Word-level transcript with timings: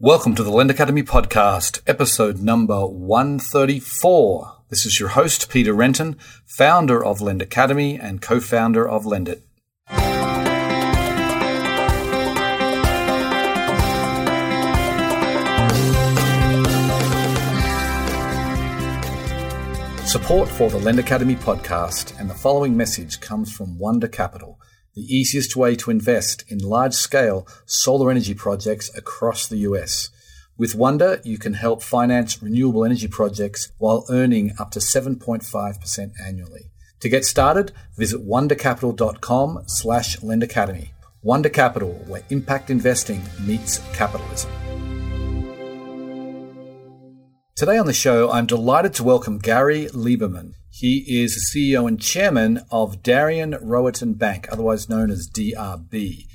Welcome 0.00 0.34
to 0.34 0.42
the 0.42 0.50
Lend 0.50 0.72
Academy 0.72 1.04
podcast, 1.04 1.80
episode 1.86 2.40
number 2.40 2.84
134. 2.84 4.56
This 4.68 4.84
is 4.84 4.98
your 4.98 5.10
host, 5.10 5.48
Peter 5.48 5.72
Renton, 5.72 6.16
founder 6.44 7.02
of 7.02 7.20
Lend 7.20 7.40
Academy 7.40 7.96
and 8.00 8.20
co 8.20 8.40
founder 8.40 8.88
of 8.88 9.04
Lendit. 9.04 9.42
Support 20.08 20.48
for 20.48 20.70
the 20.70 20.80
Lend 20.82 20.98
Academy 20.98 21.36
podcast 21.36 22.18
and 22.18 22.28
the 22.28 22.34
following 22.34 22.76
message 22.76 23.20
comes 23.20 23.52
from 23.52 23.78
Wonder 23.78 24.08
Capital 24.08 24.58
the 24.94 25.02
easiest 25.02 25.56
way 25.56 25.74
to 25.76 25.90
invest 25.90 26.44
in 26.48 26.58
large 26.58 26.94
scale 26.94 27.46
solar 27.66 28.10
energy 28.10 28.34
projects 28.34 28.96
across 28.96 29.46
the 29.46 29.58
US. 29.58 30.10
With 30.56 30.74
Wonder, 30.74 31.20
you 31.24 31.36
can 31.36 31.54
help 31.54 31.82
finance 31.82 32.42
renewable 32.42 32.84
energy 32.84 33.08
projects 33.08 33.72
while 33.78 34.06
earning 34.08 34.52
up 34.58 34.70
to 34.70 34.78
7.5% 34.78 36.12
annually. 36.24 36.70
To 37.00 37.08
get 37.08 37.24
started, 37.24 37.72
visit 37.96 38.26
wondercapital.com 38.26 39.64
slash 39.66 40.16
lendacademy. 40.20 40.90
Wonder 41.22 41.48
Capital, 41.48 41.92
where 42.06 42.22
impact 42.30 42.70
investing 42.70 43.22
meets 43.40 43.78
capitalism. 43.94 44.50
Today 47.56 47.78
on 47.78 47.86
the 47.86 47.92
show, 47.92 48.30
I'm 48.30 48.46
delighted 48.46 48.94
to 48.94 49.04
welcome 49.04 49.38
Gary 49.38 49.86
Lieberman. 49.86 50.54
He 50.76 51.22
is 51.22 51.36
the 51.52 51.70
CEO 51.70 51.86
and 51.86 52.00
chairman 52.00 52.62
of 52.68 53.00
Darien 53.00 53.52
Rowayton 53.52 54.18
Bank, 54.18 54.48
otherwise 54.50 54.88
known 54.88 55.08
as 55.08 55.30
DRB. 55.30 56.26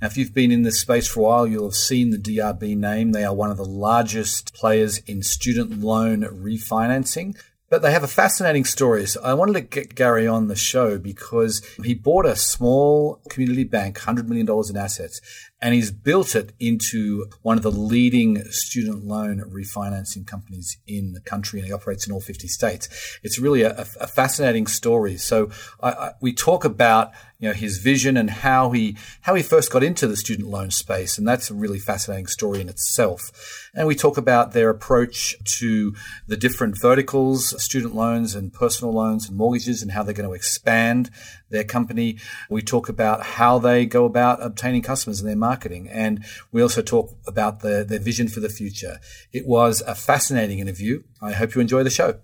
Now, 0.00 0.06
if 0.06 0.16
you've 0.16 0.32
been 0.32 0.52
in 0.52 0.62
this 0.62 0.78
space 0.78 1.08
for 1.08 1.18
a 1.18 1.22
while, 1.24 1.46
you'll 1.48 1.64
have 1.64 1.74
seen 1.74 2.10
the 2.10 2.16
DRB 2.16 2.76
name. 2.76 3.10
They 3.10 3.24
are 3.24 3.34
one 3.34 3.50
of 3.50 3.56
the 3.56 3.64
largest 3.64 4.54
players 4.54 4.98
in 4.98 5.24
student 5.24 5.80
loan 5.80 6.22
refinancing. 6.22 7.36
But 7.70 7.82
they 7.82 7.90
have 7.90 8.04
a 8.04 8.08
fascinating 8.08 8.64
story. 8.64 9.04
So 9.04 9.20
I 9.22 9.34
wanted 9.34 9.54
to 9.54 9.60
get 9.62 9.96
Gary 9.96 10.28
on 10.28 10.46
the 10.46 10.54
show 10.54 10.96
because 10.96 11.60
he 11.84 11.92
bought 11.92 12.24
a 12.24 12.36
small 12.36 13.20
community 13.28 13.64
bank, 13.64 13.98
$100 13.98 14.28
million 14.28 14.48
in 14.70 14.76
assets, 14.76 15.20
and 15.60 15.74
he's 15.74 15.90
built 15.90 16.36
it 16.36 16.52
into 16.60 17.26
one 17.42 17.56
of 17.56 17.62
the 17.62 17.70
leading 17.70 18.44
student 18.44 19.04
loan 19.04 19.40
refinancing 19.50 20.26
companies 20.26 20.78
in 20.86 21.12
the 21.12 21.20
country, 21.20 21.58
and 21.58 21.66
he 21.66 21.72
operates 21.72 22.06
in 22.06 22.12
all 22.12 22.20
50 22.20 22.46
states. 22.46 23.18
It's 23.22 23.38
really 23.38 23.62
a, 23.62 23.86
a 24.00 24.06
fascinating 24.06 24.66
story. 24.66 25.16
So 25.16 25.50
I, 25.82 25.90
I, 25.90 26.10
we 26.20 26.32
talk 26.32 26.64
about 26.64 27.12
you 27.40 27.48
know 27.48 27.54
his 27.54 27.78
vision 27.78 28.16
and 28.16 28.30
how 28.30 28.70
he 28.70 28.96
how 29.22 29.34
he 29.34 29.42
first 29.42 29.70
got 29.70 29.82
into 29.82 30.06
the 30.06 30.16
student 30.16 30.48
loan 30.48 30.70
space, 30.70 31.18
and 31.18 31.26
that's 31.26 31.50
a 31.50 31.54
really 31.54 31.78
fascinating 31.78 32.26
story 32.26 32.60
in 32.60 32.68
itself. 32.68 33.70
And 33.74 33.86
we 33.86 33.94
talk 33.94 34.16
about 34.16 34.52
their 34.52 34.70
approach 34.70 35.36
to 35.58 35.94
the 36.26 36.36
different 36.36 36.80
verticals, 36.80 37.60
student 37.62 37.94
loans 37.94 38.34
and 38.34 38.52
personal 38.52 38.92
loans 38.92 39.28
and 39.28 39.36
mortgages, 39.36 39.82
and 39.82 39.92
how 39.92 40.02
they're 40.02 40.14
going 40.14 40.28
to 40.28 40.34
expand 40.34 41.10
their 41.50 41.64
company. 41.64 42.18
We 42.50 42.62
talk 42.62 42.88
about 42.88 43.22
how 43.22 43.58
they 43.58 43.86
go 43.86 44.04
about 44.04 44.42
obtaining 44.42 44.82
customers 44.82 45.20
and 45.20 45.28
their 45.28 45.36
marketing. 45.36 45.88
And 45.88 46.24
we 46.52 46.62
also 46.62 46.82
talk 46.82 47.14
about 47.26 47.60
the, 47.60 47.84
their 47.88 47.98
vision 47.98 48.28
for 48.28 48.40
the 48.40 48.48
future. 48.48 49.00
It 49.32 49.46
was 49.46 49.80
a 49.82 49.94
fascinating 49.94 50.58
interview. 50.58 51.02
I 51.20 51.32
hope 51.32 51.54
you 51.54 51.60
enjoy 51.60 51.82
the 51.82 51.90
show. 51.90 52.20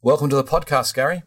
Welcome 0.00 0.30
to 0.30 0.36
the 0.36 0.44
podcast, 0.44 0.94
Gary. 0.94 1.22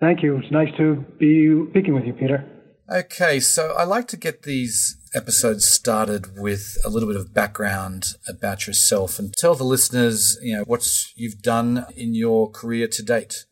Thank 0.00 0.22
you. 0.22 0.36
It's 0.38 0.50
nice 0.50 0.74
to 0.78 1.04
be 1.18 1.66
speaking 1.70 1.94
with 1.94 2.04
you, 2.04 2.12
Peter. 2.12 2.46
Okay, 2.90 3.38
so 3.38 3.74
I 3.78 3.84
like 3.84 4.08
to 4.08 4.16
get 4.16 4.42
these 4.42 4.96
episodes 5.14 5.64
started 5.64 6.36
with 6.36 6.76
a 6.84 6.88
little 6.88 7.08
bit 7.08 7.16
of 7.16 7.32
background 7.32 8.14
about 8.28 8.66
yourself 8.66 9.18
and 9.18 9.32
tell 9.32 9.54
the 9.54 9.64
listeners, 9.64 10.38
you 10.42 10.56
know, 10.56 10.64
what 10.64 11.06
you've 11.14 11.40
done 11.40 11.86
in 11.96 12.14
your 12.14 12.50
career 12.50 12.88
to 12.88 13.02
date. 13.02 13.44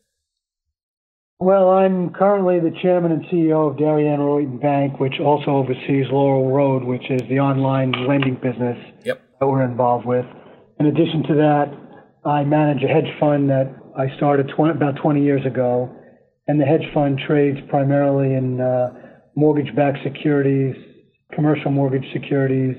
Well, 1.41 1.69
I'm 1.69 2.09
currently 2.09 2.59
the 2.59 2.75
chairman 2.81 3.13
and 3.13 3.23
CEO 3.27 3.71
of 3.71 3.77
Darien 3.77 4.19
Rowayton 4.19 4.61
Bank, 4.61 4.99
which 4.99 5.21
also 5.21 5.51
oversees 5.51 6.07
Laurel 6.11 6.51
Road, 6.51 6.83
which 6.83 7.09
is 7.09 7.21
the 7.29 7.39
online 7.39 7.93
lending 8.09 8.35
business 8.35 8.77
yep. 9.05 9.21
that 9.39 9.47
we're 9.47 9.63
involved 9.63 10.05
with. 10.05 10.25
In 10.81 10.87
addition 10.87 11.23
to 11.29 11.35
that, 11.35 11.71
I 12.25 12.43
manage 12.43 12.83
a 12.83 12.87
hedge 12.87 13.07
fund 13.21 13.49
that 13.49 13.73
I 13.97 14.13
started 14.17 14.51
20, 14.53 14.75
about 14.75 14.97
20 15.01 15.23
years 15.23 15.45
ago, 15.45 15.89
and 16.49 16.59
the 16.59 16.65
hedge 16.65 16.83
fund 16.93 17.21
trades 17.25 17.59
primarily 17.69 18.33
in 18.33 18.59
uh, 18.59 18.89
mortgage-backed 19.37 19.99
securities, 20.03 20.75
commercial 21.33 21.71
mortgage 21.71 22.05
securities, 22.11 22.75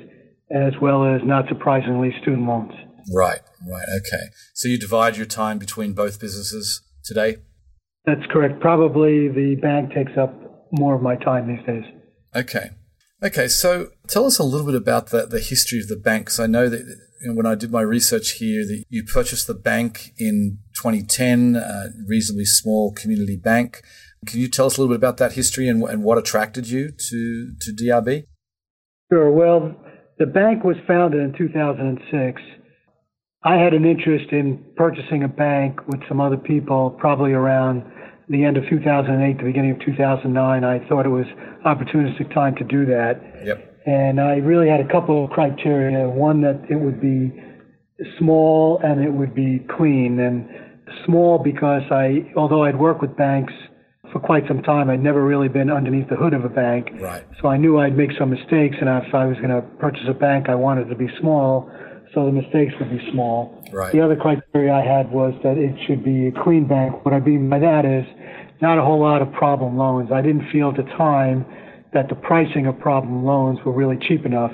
as 0.50 0.74
well 0.82 1.06
as, 1.06 1.22
not 1.24 1.48
surprisingly, 1.48 2.12
student 2.20 2.46
loans. 2.46 2.72
Right, 3.10 3.40
right, 3.66 3.88
okay. 4.00 4.24
So 4.52 4.68
you 4.68 4.78
divide 4.78 5.16
your 5.16 5.24
time 5.24 5.58
between 5.58 5.94
both 5.94 6.20
businesses 6.20 6.82
today? 7.02 7.36
That's 8.10 8.26
correct. 8.32 8.58
Probably 8.60 9.28
the 9.28 9.54
bank 9.62 9.92
takes 9.94 10.10
up 10.18 10.34
more 10.72 10.96
of 10.96 11.02
my 11.02 11.14
time 11.14 11.46
these 11.46 11.64
days. 11.64 11.84
Okay. 12.34 12.70
Okay, 13.22 13.46
so 13.46 13.90
tell 14.08 14.26
us 14.26 14.38
a 14.38 14.42
little 14.42 14.66
bit 14.66 14.74
about 14.74 15.10
the, 15.10 15.26
the 15.26 15.38
history 15.38 15.78
of 15.78 15.86
the 15.86 15.96
bank, 15.96 16.24
because 16.24 16.40
I 16.40 16.46
know 16.46 16.68
that 16.68 16.80
you 17.20 17.28
know, 17.28 17.34
when 17.34 17.46
I 17.46 17.54
did 17.54 17.70
my 17.70 17.82
research 17.82 18.32
here, 18.32 18.66
that 18.66 18.82
you 18.88 19.04
purchased 19.04 19.46
the 19.46 19.54
bank 19.54 20.12
in 20.18 20.58
2010, 20.82 21.54
a 21.54 21.90
reasonably 22.08 22.46
small 22.46 22.92
community 22.92 23.36
bank. 23.36 23.82
Can 24.26 24.40
you 24.40 24.48
tell 24.48 24.66
us 24.66 24.76
a 24.76 24.80
little 24.80 24.92
bit 24.92 24.98
about 24.98 25.18
that 25.18 25.34
history 25.34 25.68
and, 25.68 25.80
and 25.84 26.02
what 26.02 26.18
attracted 26.18 26.68
you 26.68 26.90
to, 26.90 27.52
to 27.60 27.72
DRB? 27.72 28.24
Sure. 29.12 29.30
Well, 29.30 29.76
the 30.18 30.26
bank 30.26 30.64
was 30.64 30.76
founded 30.88 31.20
in 31.20 31.32
2006 31.38 32.42
I 33.42 33.56
had 33.56 33.72
an 33.72 33.86
interest 33.86 34.32
in 34.32 34.62
purchasing 34.76 35.22
a 35.22 35.28
bank 35.28 35.80
with 35.88 36.00
some 36.08 36.20
other 36.20 36.36
people, 36.36 36.90
probably 36.90 37.32
around 37.32 37.82
the 38.30 38.44
end 38.44 38.56
of 38.56 38.64
2008, 38.70 39.38
the 39.38 39.44
beginning 39.44 39.72
of 39.72 39.80
2009. 39.80 40.64
I 40.64 40.78
thought 40.88 41.04
it 41.04 41.10
was 41.10 41.26
opportunistic 41.66 42.32
time 42.32 42.54
to 42.56 42.64
do 42.64 42.86
that. 42.86 43.20
Yep. 43.44 43.82
And 43.86 44.20
I 44.20 44.36
really 44.36 44.68
had 44.68 44.80
a 44.80 44.88
couple 44.88 45.24
of 45.24 45.30
criteria. 45.30 46.08
One 46.08 46.40
that 46.42 46.62
it 46.70 46.76
would 46.76 47.00
be 47.00 47.32
small 48.18 48.80
and 48.84 49.02
it 49.02 49.12
would 49.12 49.34
be 49.34 49.66
clean. 49.76 50.20
And 50.20 50.48
small 51.04 51.38
because 51.42 51.82
I, 51.90 52.30
although 52.36 52.62
I'd 52.64 52.78
worked 52.78 53.02
with 53.02 53.16
banks 53.16 53.52
for 54.12 54.20
quite 54.20 54.44
some 54.46 54.62
time, 54.62 54.90
I'd 54.90 55.02
never 55.02 55.24
really 55.24 55.48
been 55.48 55.70
underneath 55.70 56.08
the 56.08 56.16
hood 56.16 56.32
of 56.32 56.44
a 56.44 56.48
bank. 56.48 56.88
Right. 57.00 57.24
So 57.42 57.48
I 57.48 57.56
knew 57.56 57.78
I'd 57.78 57.96
make 57.96 58.10
some 58.18 58.30
mistakes, 58.30 58.76
and 58.80 58.88
if 58.88 59.14
I 59.14 59.26
was 59.26 59.36
going 59.38 59.50
to 59.50 59.62
purchase 59.78 60.02
a 60.08 60.14
bank, 60.14 60.48
I 60.48 60.54
wanted 60.54 60.86
it 60.86 60.90
to 60.90 60.96
be 60.96 61.08
small 61.20 61.70
so 62.14 62.26
the 62.26 62.32
mistakes 62.32 62.74
would 62.80 62.90
be 62.90 63.00
small. 63.12 63.62
Right. 63.72 63.92
The 63.92 64.00
other 64.00 64.16
criteria 64.16 64.72
I 64.74 64.84
had 64.84 65.10
was 65.10 65.34
that 65.44 65.56
it 65.56 65.76
should 65.86 66.04
be 66.04 66.28
a 66.28 66.32
clean 66.42 66.66
bank. 66.66 67.04
What 67.04 67.14
I 67.14 67.20
mean 67.20 67.48
by 67.48 67.60
that 67.60 67.84
is 67.84 68.04
not 68.62 68.78
a 68.78 68.82
whole 68.82 69.00
lot 69.00 69.22
of 69.22 69.32
problem 69.32 69.76
loans. 69.76 70.10
I 70.12 70.22
didn't 70.22 70.50
feel 70.50 70.70
at 70.70 70.76
the 70.76 70.90
time 70.96 71.44
that 71.92 72.08
the 72.08 72.14
pricing 72.14 72.66
of 72.66 72.78
problem 72.78 73.24
loans 73.24 73.58
were 73.64 73.72
really 73.72 73.98
cheap 74.08 74.24
enough. 74.24 74.52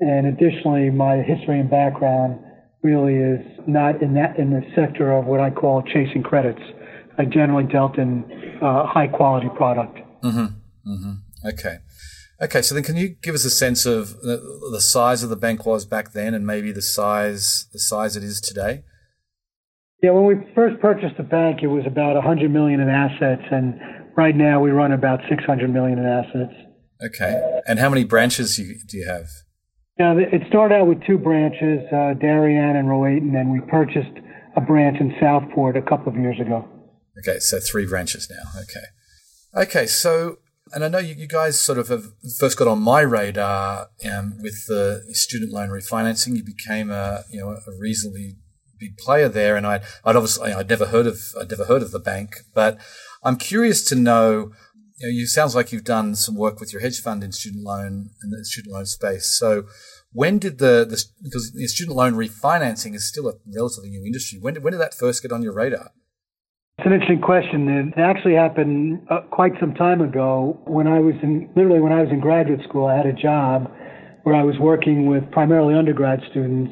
And 0.00 0.26
additionally, 0.26 0.90
my 0.90 1.16
history 1.16 1.58
and 1.58 1.68
background 1.68 2.38
really 2.82 3.14
is 3.14 3.40
not 3.66 4.00
in 4.00 4.14
that 4.14 4.38
in 4.38 4.50
the 4.50 4.62
sector 4.76 5.12
of 5.12 5.26
what 5.26 5.40
I 5.40 5.50
call 5.50 5.82
chasing 5.82 6.22
credits. 6.22 6.62
I 7.18 7.24
generally 7.24 7.64
dealt 7.64 7.98
in 7.98 8.24
uh, 8.62 8.86
high 8.86 9.08
quality 9.08 9.48
product. 9.56 9.98
Mm-hmm. 10.22 10.92
Mm-hmm. 10.92 11.48
Okay. 11.48 11.78
Okay, 12.40 12.62
so 12.62 12.74
then 12.74 12.84
can 12.84 12.96
you 12.96 13.08
give 13.20 13.34
us 13.34 13.44
a 13.44 13.50
sense 13.50 13.84
of 13.84 14.20
the, 14.20 14.40
the, 14.70 14.80
size 14.80 15.24
of 15.24 15.28
the 15.28 15.36
bank 15.36 15.66
was 15.66 15.84
back 15.84 16.12
then, 16.12 16.34
and 16.34 16.46
maybe 16.46 16.70
the 16.70 16.82
size 16.82 17.66
the 17.72 17.80
size 17.80 18.16
it 18.16 18.22
is 18.22 18.40
today? 18.40 18.84
Yeah, 20.02 20.10
when 20.12 20.26
we 20.26 20.34
first 20.54 20.80
purchased 20.80 21.16
the 21.16 21.24
bank, 21.24 21.60
it 21.62 21.66
was 21.66 21.84
about 21.86 22.14
100 22.14 22.50
million 22.50 22.80
in 22.80 22.88
assets, 22.88 23.42
and 23.50 23.80
right 24.16 24.34
now 24.34 24.60
we 24.60 24.70
run 24.70 24.92
about 24.92 25.20
600 25.28 25.72
million 25.72 25.98
in 25.98 26.06
assets. 26.06 26.54
Okay, 27.04 27.60
and 27.66 27.78
how 27.78 27.88
many 27.88 28.04
branches 28.04 28.56
do 28.56 28.96
you 28.96 29.06
have? 29.06 29.26
Yeah, 29.98 30.14
it 30.16 30.42
started 30.48 30.76
out 30.76 30.86
with 30.86 31.04
two 31.04 31.18
branches, 31.18 31.80
uh, 31.92 32.14
Darien 32.14 32.76
and 32.76 32.86
Rowayton, 32.86 33.34
and 33.34 33.50
we 33.50 33.60
purchased 33.68 34.16
a 34.56 34.60
branch 34.60 34.98
in 35.00 35.14
Southport 35.20 35.76
a 35.76 35.82
couple 35.82 36.12
of 36.12 36.18
years 36.18 36.38
ago. 36.40 36.64
Okay, 37.18 37.40
so 37.40 37.58
three 37.58 37.86
branches 37.86 38.30
now. 38.30 38.60
Okay. 38.62 39.64
Okay, 39.64 39.86
so 39.86 40.38
and 40.72 40.84
I 40.84 40.88
know 40.88 40.98
you, 40.98 41.14
you, 41.14 41.26
guys 41.26 41.58
sort 41.60 41.78
of 41.78 41.88
have 41.88 42.12
first 42.38 42.58
got 42.58 42.68
on 42.68 42.80
my 42.80 43.00
radar 43.00 43.88
um, 44.10 44.38
with 44.40 44.66
the 44.66 45.02
student 45.12 45.52
loan 45.52 45.70
refinancing. 45.70 46.36
You 46.36 46.44
became 46.44 46.90
a 46.90 47.24
you 47.30 47.40
know 47.40 47.50
a 47.50 47.78
reasonably 47.78 48.36
big 48.78 48.96
player 48.96 49.28
there, 49.28 49.56
and 49.56 49.66
I 49.66 49.80
I'd 50.04 50.16
obviously 50.16 50.52
I'd 50.52 50.68
never 50.68 50.86
heard 50.86 51.06
of 51.06 51.18
I'd 51.40 51.50
never 51.50 51.64
heard 51.64 51.82
of 51.82 51.90
the 51.90 51.98
bank, 51.98 52.36
but 52.54 52.78
I'm 53.22 53.36
curious 53.36 53.82
to 53.84 53.94
know. 53.94 54.52
You 55.00 55.06
know, 55.06 55.12
you 55.12 55.26
sounds 55.28 55.54
like 55.54 55.70
you've 55.70 55.84
done 55.84 56.16
some 56.16 56.34
work 56.34 56.58
with 56.58 56.72
your 56.72 56.82
hedge 56.82 57.00
fund 57.00 57.22
in 57.22 57.30
student 57.30 57.62
loan 57.62 58.10
in 58.20 58.30
the 58.30 58.44
student 58.44 58.74
loan 58.74 58.84
space. 58.84 59.26
So, 59.26 59.66
when 60.12 60.40
did 60.40 60.58
the, 60.58 60.84
the 60.88 61.00
because 61.22 61.52
student 61.72 61.96
loan 61.96 62.14
refinancing 62.14 62.96
is 62.96 63.06
still 63.06 63.28
a 63.28 63.34
relatively 63.54 63.90
new 63.90 64.04
industry. 64.04 64.40
When 64.40 64.54
did, 64.54 64.64
when 64.64 64.72
did 64.72 64.80
that 64.80 64.94
first 64.94 65.22
get 65.22 65.30
on 65.30 65.42
your 65.42 65.54
radar? 65.54 65.92
It's 66.78 66.86
an 66.86 66.92
interesting 66.92 67.20
question. 67.20 67.68
It 67.68 68.00
actually 68.00 68.34
happened 68.34 69.02
uh, 69.10 69.22
quite 69.32 69.50
some 69.58 69.74
time 69.74 70.00
ago 70.00 70.62
when 70.64 70.86
I 70.86 71.00
was 71.00 71.14
in, 71.24 71.50
literally 71.56 71.80
when 71.80 71.90
I 71.92 72.02
was 72.02 72.10
in 72.12 72.20
graduate 72.20 72.60
school, 72.68 72.86
I 72.86 72.96
had 72.96 73.06
a 73.06 73.12
job 73.12 73.68
where 74.22 74.36
I 74.36 74.44
was 74.44 74.54
working 74.60 75.06
with 75.06 75.28
primarily 75.32 75.74
undergrad 75.74 76.20
students, 76.30 76.70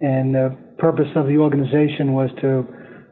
and 0.00 0.34
the 0.34 0.56
purpose 0.82 1.06
of 1.14 1.28
the 1.28 1.38
organization 1.38 2.12
was 2.12 2.28
to 2.40 2.66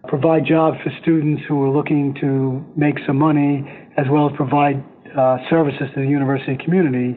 provide 0.08 0.44
jobs 0.44 0.76
for 0.82 0.90
students 1.02 1.40
who 1.46 1.54
were 1.54 1.70
looking 1.70 2.12
to 2.20 2.64
make 2.76 2.96
some 3.06 3.16
money, 3.16 3.64
as 3.96 4.06
well 4.10 4.28
as 4.28 4.34
provide 4.36 4.82
uh, 5.16 5.36
services 5.48 5.86
to 5.94 6.00
the 6.00 6.08
university 6.08 6.58
community. 6.64 7.16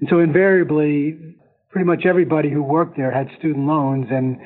And 0.00 0.08
so 0.08 0.20
invariably, 0.20 1.36
pretty 1.68 1.84
much 1.84 2.06
everybody 2.06 2.48
who 2.50 2.62
worked 2.62 2.96
there 2.96 3.12
had 3.12 3.28
student 3.38 3.66
loans, 3.66 4.06
and 4.10 4.38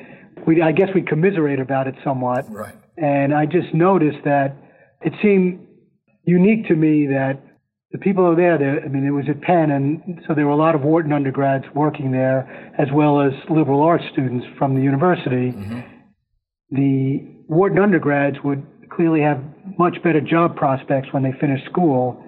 we, 0.45 0.61
I 0.61 0.73
guess 0.73 0.89
we 0.93 1.01
commiserate 1.01 1.61
about 1.61 1.87
it 1.87 1.95
somewhat. 2.03 2.43
Right. 2.49 2.75
And 2.97 3.33
I 3.33 3.45
just 3.45 3.73
noticed 3.73 4.25
that 4.25 4.57
it 4.99 5.13
seemed 5.21 5.65
unique 6.25 6.67
to 6.67 6.75
me 6.75 7.07
that 7.07 7.41
the 7.91 7.97
people 7.97 8.23
who 8.23 8.29
were 8.31 8.35
there, 8.35 8.81
I 8.83 8.87
mean, 8.87 9.05
it 9.05 9.11
was 9.11 9.25
at 9.29 9.41
Penn, 9.41 9.71
and 9.71 10.21
so 10.27 10.33
there 10.33 10.45
were 10.45 10.53
a 10.53 10.57
lot 10.57 10.75
of 10.75 10.81
Wharton 10.81 11.11
undergrads 11.11 11.65
working 11.75 12.11
there, 12.11 12.73
as 12.77 12.87
well 12.93 13.21
as 13.21 13.33
liberal 13.49 13.81
arts 13.81 14.05
students 14.13 14.45
from 14.57 14.75
the 14.75 14.81
university. 14.81 15.51
Mm-hmm. 15.51 15.79
The 16.71 17.43
Wharton 17.47 17.79
undergrads 17.79 18.37
would 18.45 18.65
clearly 18.89 19.21
have 19.21 19.43
much 19.77 20.01
better 20.03 20.21
job 20.21 20.55
prospects 20.55 21.09
when 21.11 21.23
they 21.23 21.33
finished 21.39 21.65
school, 21.65 22.23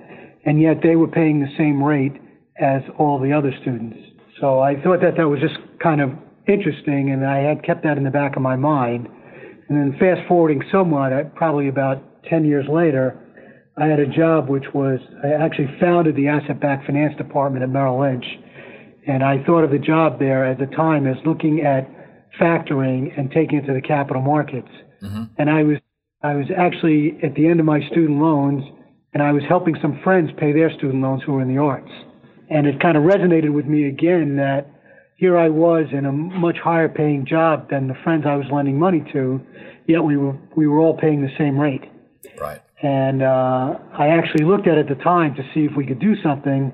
and 0.45 0.61
yet 0.61 0.77
they 0.83 0.97
were 0.97 1.07
paying 1.07 1.39
the 1.39 1.51
same 1.57 1.81
rate 1.81 2.13
as 2.59 2.81
all 2.97 3.19
the 3.19 3.31
other 3.31 3.53
students. 3.61 3.97
So 4.41 4.59
I 4.59 4.75
thought 4.81 4.99
that 5.01 5.15
that 5.15 5.27
was 5.27 5.39
just 5.39 5.55
kind 5.81 6.01
of 6.01 6.11
interesting, 6.47 7.11
and 7.11 7.25
I 7.25 7.37
had 7.37 7.63
kept 7.63 7.83
that 7.83 7.97
in 7.97 8.03
the 8.03 8.11
back 8.11 8.35
of 8.35 8.41
my 8.41 8.57
mind. 8.57 9.07
And 9.69 9.77
then 9.77 9.97
fast 9.97 10.27
forwarding 10.27 10.61
somewhat, 10.69 11.35
probably 11.35 11.69
about 11.69 12.03
10 12.25 12.43
years 12.43 12.65
later, 12.67 13.17
I 13.77 13.87
had 13.87 13.99
a 13.99 14.07
job 14.07 14.49
which 14.49 14.65
was, 14.73 14.99
I 15.23 15.29
actually 15.29 15.75
founded 15.79 16.15
the 16.15 16.27
asset 16.27 16.59
backed 16.59 16.85
finance 16.85 17.15
department 17.17 17.63
at 17.63 17.69
Merrill 17.69 17.99
Lynch. 17.99 18.25
And 19.07 19.23
I 19.23 19.43
thought 19.43 19.63
of 19.63 19.71
the 19.71 19.79
job 19.79 20.19
there 20.19 20.45
at 20.45 20.59
the 20.59 20.67
time 20.67 21.07
as 21.07 21.17
looking 21.25 21.61
at 21.61 21.89
factoring 22.39 23.17
and 23.17 23.31
taking 23.31 23.59
it 23.59 23.65
to 23.65 23.73
the 23.73 23.81
capital 23.81 24.21
markets. 24.21 24.69
Mm-hmm. 25.01 25.23
And 25.37 25.49
I 25.49 25.63
was, 25.63 25.77
I 26.21 26.35
was 26.35 26.45
actually 26.55 27.17
at 27.23 27.35
the 27.35 27.47
end 27.47 27.59
of 27.59 27.65
my 27.65 27.81
student 27.89 28.21
loans 28.21 28.63
and 29.13 29.21
I 29.21 29.31
was 29.31 29.43
helping 29.47 29.75
some 29.81 29.99
friends 30.03 30.31
pay 30.37 30.53
their 30.53 30.71
student 30.71 31.01
loans 31.01 31.21
who 31.25 31.33
were 31.33 31.41
in 31.41 31.53
the 31.53 31.61
arts. 31.61 31.91
And 32.49 32.67
it 32.67 32.79
kind 32.79 32.97
of 32.97 33.03
resonated 33.03 33.53
with 33.53 33.65
me 33.65 33.87
again 33.87 34.37
that 34.37 34.69
here 35.17 35.37
I 35.37 35.49
was 35.49 35.85
in 35.91 36.05
a 36.05 36.11
much 36.11 36.57
higher 36.57 36.89
paying 36.89 37.25
job 37.25 37.69
than 37.69 37.87
the 37.87 37.95
friends 38.03 38.25
I 38.27 38.35
was 38.35 38.45
lending 38.51 38.79
money 38.79 39.03
to, 39.13 39.41
yet 39.87 40.03
we 40.03 40.17
were, 40.17 40.37
we 40.55 40.67
were 40.67 40.79
all 40.79 40.97
paying 40.97 41.21
the 41.21 41.31
same 41.37 41.59
rate. 41.59 41.83
Right. 42.39 42.61
And 42.83 43.23
uh, 43.23 43.79
I 43.97 44.09
actually 44.09 44.43
looked 44.43 44.67
at 44.67 44.77
it 44.77 44.91
at 44.91 44.97
the 44.97 45.01
time 45.03 45.35
to 45.35 45.43
see 45.53 45.61
if 45.61 45.71
we 45.75 45.85
could 45.85 45.99
do 45.99 46.15
something 46.21 46.73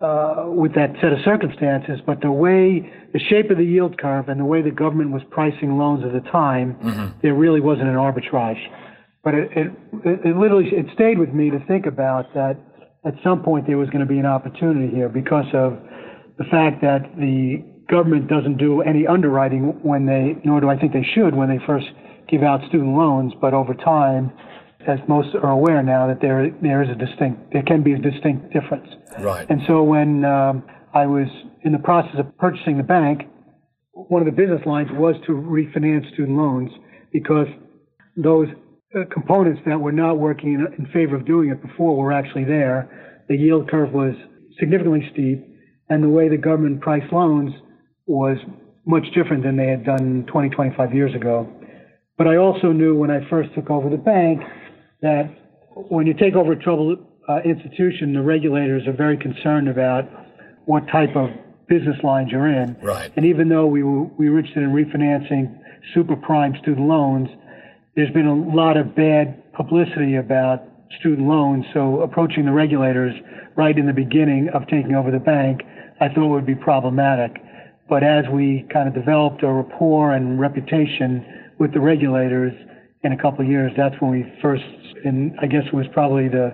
uh, 0.00 0.44
with 0.46 0.74
that 0.76 0.92
set 1.02 1.12
of 1.12 1.18
circumstances. 1.24 1.98
But 2.06 2.20
the 2.20 2.30
way, 2.30 2.92
the 3.12 3.18
shape 3.18 3.50
of 3.50 3.58
the 3.58 3.64
yield 3.64 3.98
curve 3.98 4.28
and 4.28 4.38
the 4.38 4.44
way 4.44 4.62
the 4.62 4.70
government 4.70 5.10
was 5.10 5.22
pricing 5.30 5.76
loans 5.78 6.04
at 6.04 6.12
the 6.12 6.30
time, 6.30 6.76
mm-hmm. 6.76 7.18
there 7.22 7.34
really 7.34 7.60
wasn't 7.60 7.88
an 7.88 7.96
arbitrage. 7.96 8.62
But 9.24 9.34
it, 9.34 9.50
it, 9.56 9.72
it 10.04 10.36
literally, 10.36 10.68
it 10.70 10.86
stayed 10.94 11.18
with 11.18 11.30
me 11.30 11.50
to 11.50 11.58
think 11.66 11.86
about 11.86 12.32
that 12.34 12.56
at 13.04 13.14
some 13.24 13.42
point 13.42 13.66
there 13.66 13.78
was 13.78 13.90
going 13.90 14.06
to 14.06 14.12
be 14.12 14.18
an 14.18 14.26
opportunity 14.26 14.94
here 14.94 15.08
because 15.08 15.46
of 15.52 15.78
the 16.38 16.44
fact 16.44 16.82
that 16.82 17.02
the 17.16 17.64
government 17.88 18.28
doesn't 18.28 18.58
do 18.58 18.82
any 18.82 19.06
underwriting 19.06 19.80
when 19.82 20.06
they, 20.06 20.36
nor 20.44 20.60
do 20.60 20.68
I 20.68 20.78
think 20.78 20.92
they 20.92 21.06
should 21.14 21.34
when 21.34 21.48
they 21.48 21.58
first 21.66 21.86
give 22.28 22.42
out 22.42 22.60
student 22.68 22.96
loans, 22.96 23.32
but 23.40 23.54
over 23.54 23.74
time, 23.74 24.32
as 24.86 24.98
most 25.08 25.34
are 25.34 25.50
aware 25.50 25.82
now, 25.82 26.06
that 26.06 26.20
there 26.20 26.50
there 26.62 26.82
is 26.82 26.88
a 26.90 26.94
distinct 26.94 27.52
there 27.52 27.62
can 27.62 27.82
be 27.82 27.92
a 27.92 27.98
distinct 27.98 28.52
difference. 28.52 28.88
Right. 29.18 29.48
And 29.48 29.60
so 29.66 29.82
when 29.82 30.24
um, 30.24 30.64
I 30.94 31.06
was 31.06 31.28
in 31.62 31.72
the 31.72 31.78
process 31.78 32.16
of 32.18 32.36
purchasing 32.38 32.76
the 32.76 32.84
bank, 32.84 33.22
one 33.92 34.22
of 34.22 34.26
the 34.26 34.32
business 34.32 34.60
lines 34.66 34.88
was 34.92 35.16
to 35.26 35.32
refinance 35.32 36.12
student 36.12 36.36
loans 36.36 36.70
because 37.12 37.48
those 38.16 38.48
uh, 38.94 39.00
components 39.12 39.60
that 39.66 39.80
were 39.80 39.92
not 39.92 40.18
working 40.18 40.54
in, 40.54 40.66
in 40.78 40.86
favor 40.92 41.16
of 41.16 41.26
doing 41.26 41.50
it 41.50 41.60
before 41.62 41.96
were 41.96 42.12
actually 42.12 42.44
there. 42.44 43.24
The 43.28 43.36
yield 43.36 43.68
curve 43.68 43.92
was 43.92 44.14
significantly 44.60 45.08
steep, 45.12 45.44
and 45.88 46.02
the 46.02 46.08
way 46.08 46.28
the 46.28 46.36
government 46.36 46.80
priced 46.80 47.12
loans 47.12 47.52
was 48.06 48.38
much 48.86 49.04
different 49.14 49.42
than 49.42 49.56
they 49.56 49.66
had 49.66 49.84
done 49.84 50.24
20, 50.30 50.50
25 50.50 50.94
years 50.94 51.14
ago. 51.14 51.50
But 52.16 52.28
I 52.28 52.36
also 52.36 52.72
knew 52.72 52.96
when 52.96 53.10
I 53.10 53.28
first 53.28 53.50
took 53.54 53.68
over 53.68 53.90
the 53.90 53.96
bank 53.96 54.40
that 55.06 55.24
when 55.90 56.06
you 56.06 56.14
take 56.14 56.34
over 56.34 56.52
a 56.52 56.58
troubled 56.58 56.98
uh, 57.28 57.40
institution, 57.44 58.12
the 58.12 58.22
regulators 58.22 58.86
are 58.86 58.92
very 58.92 59.16
concerned 59.16 59.68
about 59.68 60.04
what 60.64 60.86
type 60.88 61.14
of 61.14 61.30
business 61.68 61.96
lines 62.02 62.30
you're 62.30 62.48
in. 62.48 62.76
Right. 62.82 63.12
And 63.16 63.24
even 63.26 63.48
though 63.48 63.66
we 63.66 63.82
were, 63.82 64.04
we 64.18 64.30
were 64.30 64.38
interested 64.38 64.62
in 64.62 64.70
refinancing 64.70 65.58
super 65.94 66.16
prime 66.16 66.54
student 66.62 66.88
loans, 66.88 67.28
there's 67.94 68.12
been 68.12 68.26
a 68.26 68.34
lot 68.34 68.76
of 68.76 68.94
bad 68.94 69.52
publicity 69.52 70.16
about 70.16 70.62
student 71.00 71.28
loans. 71.28 71.64
So 71.72 72.00
approaching 72.00 72.44
the 72.46 72.52
regulators 72.52 73.14
right 73.56 73.76
in 73.76 73.86
the 73.86 73.92
beginning 73.92 74.48
of 74.54 74.62
taking 74.68 74.94
over 74.94 75.10
the 75.10 75.18
bank, 75.18 75.62
I 76.00 76.08
thought 76.08 76.28
would 76.28 76.46
be 76.46 76.54
problematic. 76.54 77.32
But 77.88 78.02
as 78.02 78.24
we 78.32 78.66
kind 78.72 78.88
of 78.88 78.94
developed 78.94 79.42
a 79.42 79.52
rapport 79.52 80.14
and 80.14 80.38
reputation 80.40 81.24
with 81.58 81.72
the 81.72 81.80
regulators 81.80 82.52
in 83.06 83.12
a 83.12 83.22
couple 83.22 83.44
years, 83.44 83.72
that's 83.76 83.94
when 84.00 84.10
we 84.10 84.24
first, 84.42 84.64
and 85.04 85.32
I 85.40 85.46
guess 85.46 85.62
it 85.66 85.74
was 85.74 85.86
probably 85.92 86.28
the 86.28 86.52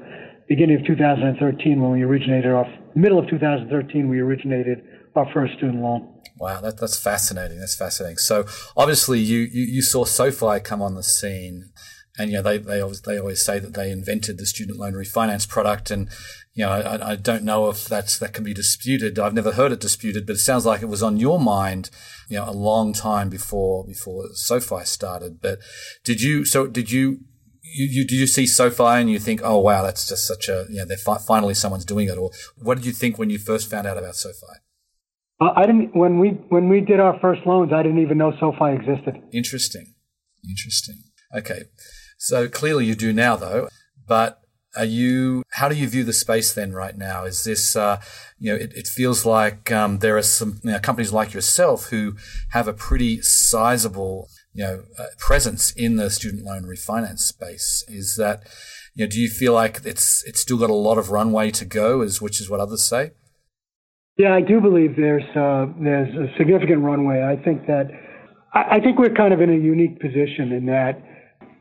beginning 0.49 0.81
of 0.81 0.87
2013 0.87 1.81
when 1.81 1.91
we 1.93 2.03
originated 2.03 2.53
our, 2.53 2.67
middle 2.95 3.19
of 3.19 3.29
2013, 3.29 4.09
we 4.09 4.21
originated 4.21 4.85
our 5.17 5.27
first 5.33 5.55
student 5.55 5.83
loan. 5.83 6.09
Wow, 6.39 6.61
that, 6.61 6.79
that's 6.79 6.99
fascinating. 6.99 7.59
That's 7.59 7.75
fascinating. 7.75 8.19
So 8.19 8.45
obviously 8.77 9.19
you, 9.19 9.41
you, 9.41 9.65
you 9.65 9.83
saw 9.83 10.05
SoFi 10.05 10.61
come 10.61 10.83
on 10.83 10.95
the 10.95 11.03
scene 11.03 11.71
and 12.19 12.31
you 12.31 12.37
know 12.37 12.43
they 12.43 12.59
they 12.59 12.81
always 12.81 13.01
they 13.03 13.19
always 13.19 13.43
say 13.43 13.59
that 13.59 13.75
they 13.75 13.91
invented 13.91 14.39
the 14.39 14.47
student 14.47 14.79
loan 14.79 14.93
refinance 14.93 15.49
product, 15.49 15.91
and 15.91 16.09
you 16.55 16.65
know 16.65 16.71
I, 16.71 17.13
I 17.13 17.17
don't 17.17 17.45
know 17.45 17.69
if 17.69 17.87
that's 17.87 18.19
that 18.19 18.33
can 18.33 18.45
be 18.45 18.55
disputed. 18.55 19.19
I've 19.19 19.35
never 19.35 19.53
heard 19.53 19.73
it 19.73 19.81
disputed, 19.81 20.27
but 20.27 20.35
it 20.35 20.41
sounds 20.41 20.67
like 20.67 20.83
it 20.83 20.89
was 20.89 21.03
on 21.03 21.17
your 21.17 21.41
mind, 21.41 21.91
you 22.29 22.39
know, 22.39 22.49
a 22.49 22.53
long 22.53 22.93
time 22.93 23.29
before 23.29 23.85
before 23.85 24.25
SoFi 24.35 24.85
started. 24.85 25.41
But 25.41 25.59
did 26.05 26.21
you 26.21 26.45
so 26.45 26.67
did 26.67 26.91
you 26.91 27.21
you, 27.63 27.87
you 27.87 28.07
did 28.07 28.17
you 28.17 28.27
see 28.27 28.47
SoFi 28.47 29.01
and 29.01 29.11
you 29.11 29.19
think, 29.19 29.41
oh 29.43 29.59
wow, 29.59 29.83
that's 29.83 30.09
just 30.09 30.27
such 30.27 30.49
a 30.49 30.67
you 30.69 30.79
know, 30.79 30.85
they're 30.85 30.97
fi- 30.97 31.19
finally 31.19 31.55
someone's 31.55 31.85
doing 31.85 32.09
it, 32.09 32.19
or 32.19 32.31
what 32.57 32.77
did 32.77 32.87
you 32.87 32.93
think 32.93 33.19
when 33.19 33.31
you 33.31 33.39
first 33.39 33.71
found 33.71 33.87
out 33.87 33.99
about 33.99 34.17
SoFi? 34.17 34.59
Uh, 35.41 35.53
I 35.57 35.67
didn't 35.67 35.97
when 35.97 36.19
we 36.19 36.31
when 36.51 36.69
we 36.69 36.81
did 36.81 37.01
our 37.01 37.19
first 37.21 37.47
loans, 37.47 37.73
I 37.73 37.83
didn't 37.83 38.01
even 38.01 38.19
know 38.19 38.33
SoFi 38.39 38.75
existed. 38.75 39.23
Interesting, 39.33 39.95
interesting. 40.49 41.03
Okay, 41.35 41.63
so 42.19 42.49
clearly 42.49 42.85
you 42.85 42.95
do 42.95 43.13
now, 43.13 43.37
though. 43.37 43.69
But 44.07 44.42
are 44.77 44.85
you? 44.85 45.43
How 45.51 45.69
do 45.69 45.75
you 45.75 45.89
view 45.89 46.05
the 46.05 46.13
space 46.13 46.53
then 46.53 46.73
right 46.73 46.97
now? 46.97 47.25
Is 47.25 47.45
this, 47.45 47.77
uh, 47.77 48.01
you 48.39 48.53
know, 48.53 48.59
it, 48.59 48.73
it 48.75 48.87
feels 48.87 49.27
like 49.27 49.71
um, 49.71 49.99
there 49.99 50.17
are 50.17 50.23
some 50.23 50.61
you 50.63 50.73
know, 50.73 50.79
companies 50.79 51.13
like 51.13 51.35
yourself 51.35 51.87
who 51.87 52.17
have 52.51 52.69
a 52.69 52.73
pretty 52.73 53.21
sizable, 53.23 54.29
you 54.55 54.65
know, 54.65 54.85
uh, 54.99 55.07
presence 55.19 55.73
in 55.73 55.97
the 55.97 56.11
student 56.11 56.45
loan 56.45 56.65
refinance 56.65 57.21
space. 57.21 57.85
Is 57.89 58.17
that, 58.17 58.43
you 58.95 59.05
know, 59.05 59.11
do 59.11 59.21
you 59.21 59.29
feel 59.29 59.53
like 59.53 59.81
it's 59.85 60.25
it's 60.25 60.41
still 60.41 60.59
got 60.59 60.71
a 60.71 60.75
lot 60.75 60.99
of 60.99 61.11
runway 61.11 61.51
to 61.53 61.65
go, 61.65 62.01
as 62.01 62.21
which 62.21 62.41
is 62.41 62.49
what 62.49 62.61
others 62.61 62.85
say? 62.85 63.13
Yeah, 64.19 64.35
I 64.35 64.41
do 64.41 64.61
believe 64.61 64.97
there's 64.97 65.25
uh, 65.37 65.67
there's 65.83 66.15
a 66.15 66.33
significant 66.39 66.83
runway. 66.83 67.23
I 67.23 67.43
think 67.43 67.67
that 67.67 67.91
I, 68.53 68.77
I 68.77 68.81
think 68.81 68.99
we're 68.99 69.15
kind 69.15 69.33
of 69.33 69.41
in 69.41 69.51
a 69.51 69.57
unique 69.57 70.01
position 70.01 70.53
in 70.53 70.67
that 70.67 71.03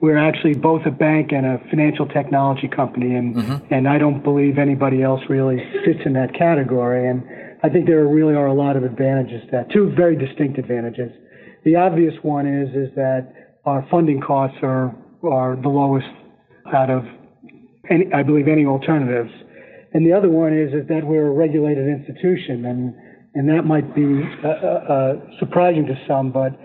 we're 0.01 0.17
actually 0.17 0.55
both 0.55 0.81
a 0.87 0.91
bank 0.91 1.31
and 1.31 1.45
a 1.45 1.59
financial 1.69 2.07
technology 2.07 2.67
company, 2.67 3.15
and 3.15 3.35
mm-hmm. 3.35 3.73
and 3.73 3.87
I 3.87 3.99
don't 3.99 4.23
believe 4.23 4.57
anybody 4.57 5.03
else 5.03 5.21
really 5.29 5.57
fits 5.85 5.99
in 6.05 6.13
that 6.13 6.33
category. 6.33 7.07
And 7.07 7.23
I 7.63 7.69
think 7.69 7.85
there 7.85 8.05
really 8.07 8.33
are 8.33 8.47
a 8.47 8.53
lot 8.53 8.75
of 8.75 8.83
advantages 8.83 9.43
to 9.45 9.51
that. 9.51 9.71
Two 9.71 9.93
very 9.95 10.15
distinct 10.15 10.57
advantages. 10.57 11.11
The 11.63 11.75
obvious 11.75 12.15
one 12.23 12.47
is 12.47 12.69
is 12.69 12.93
that 12.95 13.31
our 13.63 13.87
funding 13.91 14.19
costs 14.19 14.57
are 14.63 14.95
are 15.23 15.55
the 15.55 15.69
lowest 15.69 16.09
out 16.73 16.89
of 16.89 17.03
any, 17.89 18.11
I 18.11 18.23
believe 18.23 18.47
any 18.47 18.65
alternatives. 18.65 19.31
And 19.93 20.05
the 20.05 20.13
other 20.13 20.29
one 20.29 20.57
is 20.57 20.73
is 20.73 20.87
that 20.87 21.05
we're 21.05 21.27
a 21.27 21.31
regulated 21.31 21.87
institution, 21.87 22.65
and 22.65 22.95
and 23.35 23.47
that 23.49 23.65
might 23.65 23.93
be 23.93 24.23
uh, 24.43 24.47
uh, 24.47 24.93
uh 24.93 25.13
surprising 25.37 25.85
to 25.85 25.95
some, 26.07 26.31
but 26.31 26.57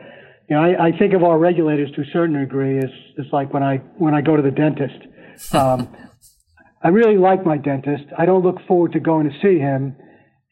you 0.48 0.56
know, 0.56 0.62
I, 0.62 0.88
I 0.88 0.98
think 0.98 1.12
of 1.14 1.22
our 1.24 1.38
regulators 1.38 1.90
to 1.96 2.02
a 2.02 2.04
certain 2.12 2.38
degree 2.38 2.78
as, 2.78 2.90
as 3.18 3.26
like 3.32 3.52
when 3.52 3.62
I 3.62 3.78
when 3.98 4.14
I 4.14 4.20
go 4.20 4.36
to 4.36 4.42
the 4.42 4.50
dentist. 4.50 5.54
Um, 5.54 5.94
I 6.82 6.88
really 6.88 7.16
like 7.16 7.44
my 7.44 7.56
dentist. 7.56 8.04
I 8.16 8.26
don't 8.26 8.44
look 8.44 8.58
forward 8.68 8.92
to 8.92 9.00
going 9.00 9.28
to 9.28 9.34
see 9.42 9.58
him, 9.58 9.96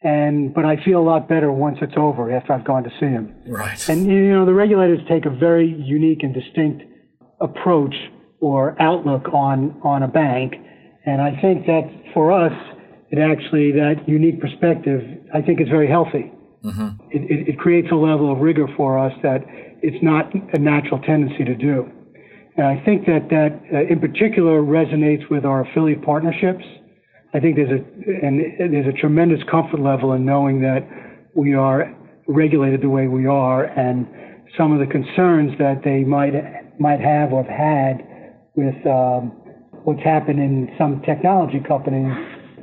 and 0.01 0.53
but 0.53 0.65
I 0.65 0.83
feel 0.83 0.99
a 0.99 1.07
lot 1.07 1.29
better 1.29 1.51
once 1.51 1.77
it's 1.81 1.93
over 1.95 2.35
after 2.35 2.53
I've 2.53 2.65
gone 2.65 2.83
to 2.83 2.89
see 2.99 3.05
him. 3.05 3.35
Right. 3.47 3.87
And 3.87 4.05
you 4.05 4.33
know, 4.33 4.45
the 4.45 4.53
regulators 4.53 4.99
take 5.07 5.25
a 5.25 5.29
very 5.29 5.67
unique 5.67 6.23
and 6.23 6.33
distinct 6.33 6.83
approach 7.39 7.95
or 8.41 8.75
outlook 8.81 9.29
on 9.33 9.79
on 9.83 10.03
a 10.03 10.07
bank, 10.09 10.55
and 11.05 11.21
I 11.21 11.39
think 11.39 11.67
that 11.67 11.89
for 12.13 12.33
us, 12.33 12.53
it 13.11 13.19
actually, 13.19 13.71
that 13.73 14.07
unique 14.07 14.41
perspective, 14.41 15.01
I 15.33 15.41
think 15.41 15.61
is 15.61 15.69
very 15.69 15.87
healthy. 15.87 16.33
Mm-hmm. 16.65 17.09
It, 17.11 17.21
it, 17.29 17.47
it, 17.49 17.59
creates 17.59 17.89
a 17.91 17.95
level 17.95 18.31
of 18.31 18.39
rigor 18.39 18.67
for 18.75 18.97
us 18.97 19.13
that 19.21 19.45
it's 19.83 20.01
not 20.03 20.33
a 20.53 20.57
natural 20.57 20.99
tendency 21.01 21.43
to 21.45 21.53
do. 21.53 21.87
And 22.57 22.65
I 22.65 22.83
think 22.83 23.05
that 23.05 23.29
that 23.29 23.61
uh, 23.71 23.91
in 23.91 23.99
particular 23.99 24.61
resonates 24.61 25.29
with 25.29 25.45
our 25.45 25.61
affiliate 25.61 26.03
partnerships. 26.03 26.63
I 27.33 27.39
think 27.39 27.57
there's 27.57 27.69
a 27.69 28.25
and 28.25 28.39
there's 28.73 28.87
a 28.87 28.97
tremendous 28.97 29.41
comfort 29.51 29.79
level 29.79 30.13
in 30.13 30.25
knowing 30.25 30.61
that 30.61 30.87
we 31.35 31.53
are 31.53 31.93
regulated 32.27 32.81
the 32.81 32.89
way 32.89 33.07
we 33.07 33.27
are, 33.27 33.65
and 33.65 34.07
some 34.57 34.71
of 34.71 34.79
the 34.79 34.87
concerns 34.87 35.51
that 35.59 35.81
they 35.83 36.03
might 36.03 36.33
might 36.79 36.99
have 36.99 37.33
or 37.33 37.43
have 37.43 37.51
had 37.51 38.07
with 38.55 38.75
um, 38.87 39.31
what's 39.83 40.01
happened 40.01 40.39
in 40.39 40.73
some 40.77 41.01
technology 41.01 41.59
companies, 41.59 42.11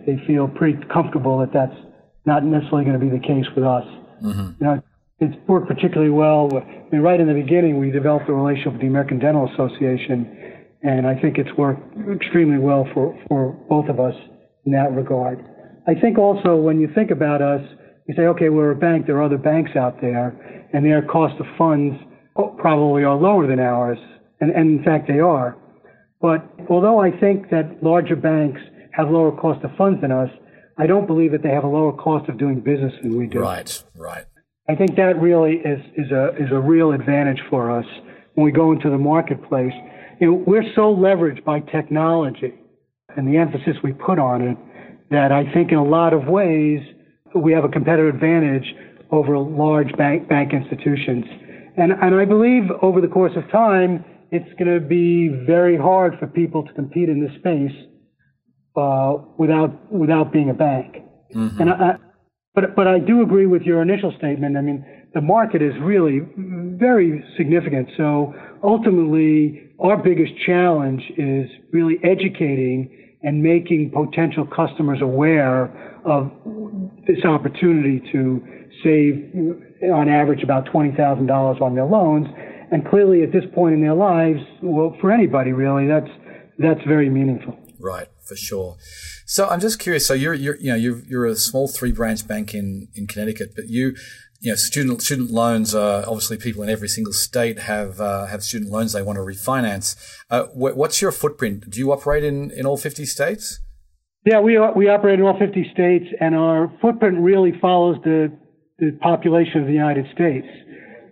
they 0.06 0.16
feel 0.26 0.48
pretty 0.48 0.78
comfortable 0.92 1.38
that 1.38 1.52
that's 1.52 1.76
not 2.24 2.44
necessarily 2.44 2.84
going 2.84 2.98
to 2.98 3.04
be 3.04 3.10
the 3.10 3.22
case 3.22 3.46
with 3.54 3.64
us. 3.64 3.84
Mm-hmm. 4.22 4.50
You 4.60 4.66
know, 4.66 4.82
it's 5.20 5.36
worked 5.48 5.68
particularly 5.68 6.10
well. 6.10 6.50
I 6.52 6.88
mean, 6.90 7.02
right 7.02 7.20
in 7.20 7.28
the 7.28 7.34
beginning, 7.34 7.78
we 7.78 7.90
developed 7.90 8.28
a 8.28 8.32
relationship 8.32 8.72
with 8.72 8.80
the 8.80 8.88
American 8.88 9.18
Dental 9.18 9.48
Association, 9.52 10.66
and 10.82 11.06
I 11.06 11.20
think 11.20 11.38
it's 11.38 11.52
worked 11.56 11.82
extremely 12.10 12.58
well 12.58 12.88
for, 12.92 13.18
for 13.28 13.52
both 13.68 13.88
of 13.88 14.00
us 14.00 14.14
in 14.66 14.72
that 14.72 14.92
regard. 14.92 15.44
I 15.86 15.94
think 15.94 16.18
also 16.18 16.56
when 16.56 16.80
you 16.80 16.88
think 16.94 17.10
about 17.10 17.42
us, 17.42 17.62
you 18.06 18.14
say, 18.16 18.22
okay, 18.22 18.48
we're 18.48 18.72
a 18.72 18.76
bank, 18.76 19.06
there 19.06 19.16
are 19.18 19.22
other 19.22 19.38
banks 19.38 19.72
out 19.76 20.00
there, 20.00 20.68
and 20.72 20.84
their 20.84 21.02
cost 21.02 21.38
of 21.40 21.46
funds 21.56 21.96
probably 22.34 23.04
are 23.04 23.14
lower 23.16 23.46
than 23.46 23.60
ours, 23.60 23.98
and, 24.40 24.50
and 24.50 24.78
in 24.78 24.84
fact 24.84 25.06
they 25.06 25.20
are. 25.20 25.56
But 26.20 26.48
although 26.68 27.00
I 27.00 27.10
think 27.10 27.50
that 27.50 27.82
larger 27.82 28.16
banks 28.16 28.60
have 28.92 29.10
lower 29.10 29.32
cost 29.32 29.64
of 29.64 29.70
funds 29.76 30.00
than 30.00 30.12
us, 30.12 30.30
I 30.82 30.86
don't 30.88 31.06
believe 31.06 31.30
that 31.30 31.44
they 31.44 31.50
have 31.50 31.62
a 31.62 31.68
lower 31.68 31.92
cost 31.92 32.28
of 32.28 32.38
doing 32.38 32.58
business 32.58 32.92
than 33.02 33.16
we 33.16 33.28
do. 33.28 33.38
Right, 33.38 33.84
right. 33.96 34.24
I 34.68 34.74
think 34.74 34.96
that 34.96 35.20
really 35.20 35.58
is, 35.58 35.78
is 35.96 36.10
a 36.10 36.34
is 36.34 36.50
a 36.50 36.58
real 36.58 36.90
advantage 36.90 37.40
for 37.48 37.70
us 37.70 37.84
when 38.34 38.44
we 38.44 38.50
go 38.50 38.72
into 38.72 38.90
the 38.90 38.98
marketplace. 38.98 39.72
You 40.20 40.26
know, 40.26 40.42
we're 40.44 40.64
so 40.74 40.92
leveraged 40.92 41.44
by 41.44 41.60
technology 41.60 42.54
and 43.16 43.32
the 43.32 43.38
emphasis 43.38 43.76
we 43.84 43.92
put 43.92 44.18
on 44.18 44.42
it 44.42 44.58
that 45.10 45.30
I 45.30 45.52
think 45.52 45.70
in 45.70 45.78
a 45.78 45.84
lot 45.84 46.12
of 46.12 46.26
ways 46.26 46.80
we 47.32 47.52
have 47.52 47.62
a 47.62 47.68
competitive 47.68 48.12
advantage 48.16 48.74
over 49.12 49.38
large 49.38 49.96
bank 49.96 50.28
bank 50.28 50.52
institutions. 50.52 51.24
And 51.76 51.92
and 51.92 52.16
I 52.16 52.24
believe 52.24 52.64
over 52.82 53.00
the 53.00 53.08
course 53.08 53.36
of 53.36 53.48
time 53.52 54.04
it's 54.32 54.52
going 54.58 54.72
to 54.72 54.84
be 54.84 55.28
very 55.46 55.76
hard 55.76 56.18
for 56.18 56.26
people 56.26 56.66
to 56.66 56.72
compete 56.72 57.08
in 57.08 57.20
this 57.20 57.34
space 57.38 57.86
uh, 58.76 59.16
without 59.38 59.92
without 59.92 60.32
being 60.32 60.50
a 60.50 60.54
bank. 60.54 60.96
Mm-hmm. 61.34 61.60
And 61.60 61.70
I, 61.70 61.96
but 62.54 62.76
but 62.76 62.86
I 62.86 62.98
do 62.98 63.22
agree 63.22 63.46
with 63.46 63.62
your 63.62 63.82
initial 63.82 64.12
statement. 64.18 64.56
I 64.56 64.60
mean, 64.60 64.84
the 65.14 65.20
market 65.20 65.62
is 65.62 65.72
really 65.80 66.20
very 66.78 67.24
significant. 67.36 67.88
So 67.96 68.34
ultimately, 68.62 69.70
our 69.78 69.96
biggest 69.96 70.32
challenge 70.46 71.02
is 71.16 71.50
really 71.72 71.98
educating 72.02 72.98
and 73.22 73.42
making 73.42 73.90
potential 73.90 74.46
customers 74.46 75.00
aware 75.00 75.66
of 76.04 76.30
this 77.06 77.24
opportunity 77.24 78.02
to 78.10 78.42
save 78.82 79.32
on 79.92 80.08
average 80.08 80.42
about 80.42 80.66
$20,000 80.66 81.60
on 81.60 81.74
their 81.74 81.84
loans. 81.84 82.26
And 82.72 82.88
clearly 82.88 83.22
at 83.22 83.32
this 83.32 83.44
point 83.54 83.74
in 83.74 83.82
their 83.82 83.94
lives, 83.94 84.40
well, 84.62 84.96
for 85.00 85.12
anybody 85.12 85.52
really, 85.52 85.86
that's, 85.86 86.10
that's 86.58 86.80
very 86.86 87.10
meaningful. 87.10 87.56
Right, 87.82 88.08
for 88.24 88.36
sure. 88.36 88.76
So 89.26 89.48
I'm 89.48 89.58
just 89.58 89.80
curious. 89.80 90.06
So 90.06 90.14
you're, 90.14 90.34
you're, 90.34 90.56
you 90.56 90.70
know, 90.70 90.76
you're, 90.76 91.00
you're 91.00 91.26
a 91.26 91.34
small 91.34 91.66
three 91.66 91.90
branch 91.90 92.26
bank 92.28 92.54
in, 92.54 92.88
in 92.94 93.08
Connecticut, 93.08 93.54
but 93.56 93.68
you, 93.68 93.96
you 94.40 94.50
know, 94.50 94.56
student 94.56 95.02
student 95.02 95.30
loans 95.30 95.74
are 95.74 96.02
obviously 96.06 96.36
people 96.36 96.62
in 96.62 96.68
every 96.68 96.88
single 96.88 97.12
state 97.12 97.60
have 97.60 98.00
uh, 98.00 98.26
have 98.26 98.42
student 98.42 98.70
loans 98.70 98.92
they 98.92 99.02
want 99.02 99.16
to 99.16 99.22
refinance. 99.22 99.96
Uh, 100.30 100.44
what's 100.52 101.00
your 101.00 101.12
footprint? 101.12 101.70
Do 101.70 101.78
you 101.78 101.92
operate 101.92 102.24
in, 102.24 102.50
in 102.50 102.66
all 102.66 102.76
50 102.76 103.04
states? 103.04 103.60
Yeah, 104.24 104.40
we 104.40 104.58
we 104.76 104.88
operate 104.88 105.18
in 105.18 105.24
all 105.24 105.38
50 105.38 105.70
states, 105.72 106.06
and 106.20 106.34
our 106.34 106.72
footprint 106.80 107.18
really 107.20 107.52
follows 107.60 107.96
the 108.04 108.36
the 108.78 108.92
population 109.00 109.60
of 109.60 109.66
the 109.66 109.72
United 109.72 110.06
States. 110.12 110.46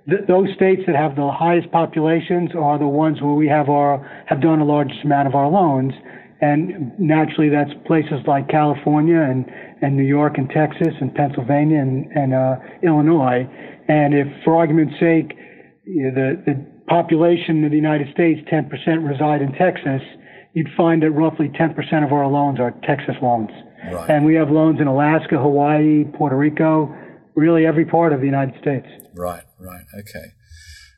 Th- 0.09 0.23
those 0.27 0.49
states 0.57 0.83
that 0.87 0.97
have 0.97 1.15
the 1.15 1.31
highest 1.31 1.71
populations 1.71 2.51
are 2.59 2.79
the 2.79 2.87
ones 2.87 3.21
where 3.23 3.35
we 3.35 3.49
have 3.49 3.69
our 3.69 3.99
have 4.27 4.41
done 4.41 4.59
the 4.59 4.65
largest 4.65 5.05
amount 5.05 5.29
of 5.29 5.35
our 5.35 5.49
loans, 5.49 5.93
and 6.41 6.99
naturally 6.99 7.49
that's 7.49 7.71
places 7.87 8.21
like 8.27 8.49
California 8.49 9.21
and 9.21 9.45
and 9.83 9.97
New 9.97 10.05
York 10.05 10.37
and 10.37 10.49
Texas 10.51 10.95
and 11.01 11.15
Pennsylvania 11.15 11.79
and, 11.79 12.07
and 12.13 12.35
uh, 12.35 12.57
Illinois. 12.83 13.49
And 13.89 14.15
if, 14.15 14.27
for 14.45 14.57
argument's 14.57 14.95
sake, 15.01 15.33
you 15.85 16.05
know, 16.05 16.15
the, 16.15 16.43
the 16.47 16.67
population 16.87 17.65
of 17.65 17.71
the 17.71 17.77
United 17.77 18.09
States, 18.13 18.41
10% 18.53 18.69
reside 19.09 19.43
in 19.43 19.53
Texas, 19.53 20.03
you'd 20.55 20.69
find 20.77 21.03
that 21.03 21.11
roughly 21.13 21.49
10% 21.49 22.05
of 22.05 22.13
our 22.13 22.27
loans 22.27 22.61
are 22.61 22.73
Texas 22.87 23.15
loans. 23.23 23.51
Right. 23.91 24.11
And 24.11 24.27
we 24.27 24.35
have 24.35 24.51
loans 24.51 24.81
in 24.81 24.87
Alaska, 24.87 25.39
Hawaii, 25.39 26.05
Puerto 26.05 26.37
Rico, 26.37 26.95
really 27.35 27.65
every 27.65 27.87
part 27.87 28.13
of 28.13 28.21
the 28.21 28.27
United 28.27 28.61
States. 28.61 28.87
Right, 29.15 29.45
right. 29.59 29.85
Okay. 29.99 30.33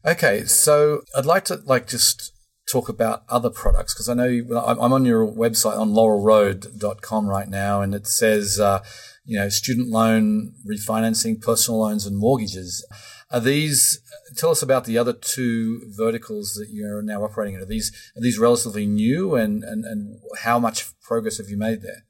Okay, 0.04 0.44
so 0.46 1.02
I'd 1.16 1.26
like 1.26 1.44
to 1.44 1.60
like 1.64 1.86
just 1.86 2.31
talk 2.72 2.88
about 2.88 3.22
other 3.28 3.50
products 3.50 3.92
because 3.92 4.08
I 4.08 4.14
know 4.14 4.26
you, 4.26 4.58
I'm 4.58 4.92
on 4.92 5.04
your 5.04 5.26
website 5.26 5.78
on 5.78 5.90
laurelroad.com 5.90 7.28
right 7.28 7.48
now 7.48 7.82
and 7.82 7.94
it 7.94 8.06
says, 8.06 8.58
uh, 8.58 8.82
you 9.24 9.38
know, 9.38 9.48
student 9.50 9.88
loan 9.88 10.54
refinancing, 10.66 11.40
personal 11.40 11.80
loans 11.80 12.06
and 12.06 12.16
mortgages. 12.16 12.84
Are 13.30 13.40
these, 13.40 14.00
tell 14.36 14.50
us 14.50 14.62
about 14.62 14.84
the 14.84 14.98
other 14.98 15.12
two 15.12 15.82
verticals 15.96 16.54
that 16.54 16.68
you're 16.70 17.02
now 17.02 17.22
operating 17.22 17.54
in. 17.54 17.60
Are 17.60 17.66
these, 17.66 17.92
are 18.16 18.22
these 18.22 18.38
relatively 18.38 18.86
new 18.86 19.34
and, 19.34 19.62
and, 19.62 19.84
and 19.84 20.20
how 20.42 20.58
much 20.58 20.98
progress 21.02 21.38
have 21.38 21.48
you 21.48 21.58
made 21.58 21.82
there? 21.82 22.04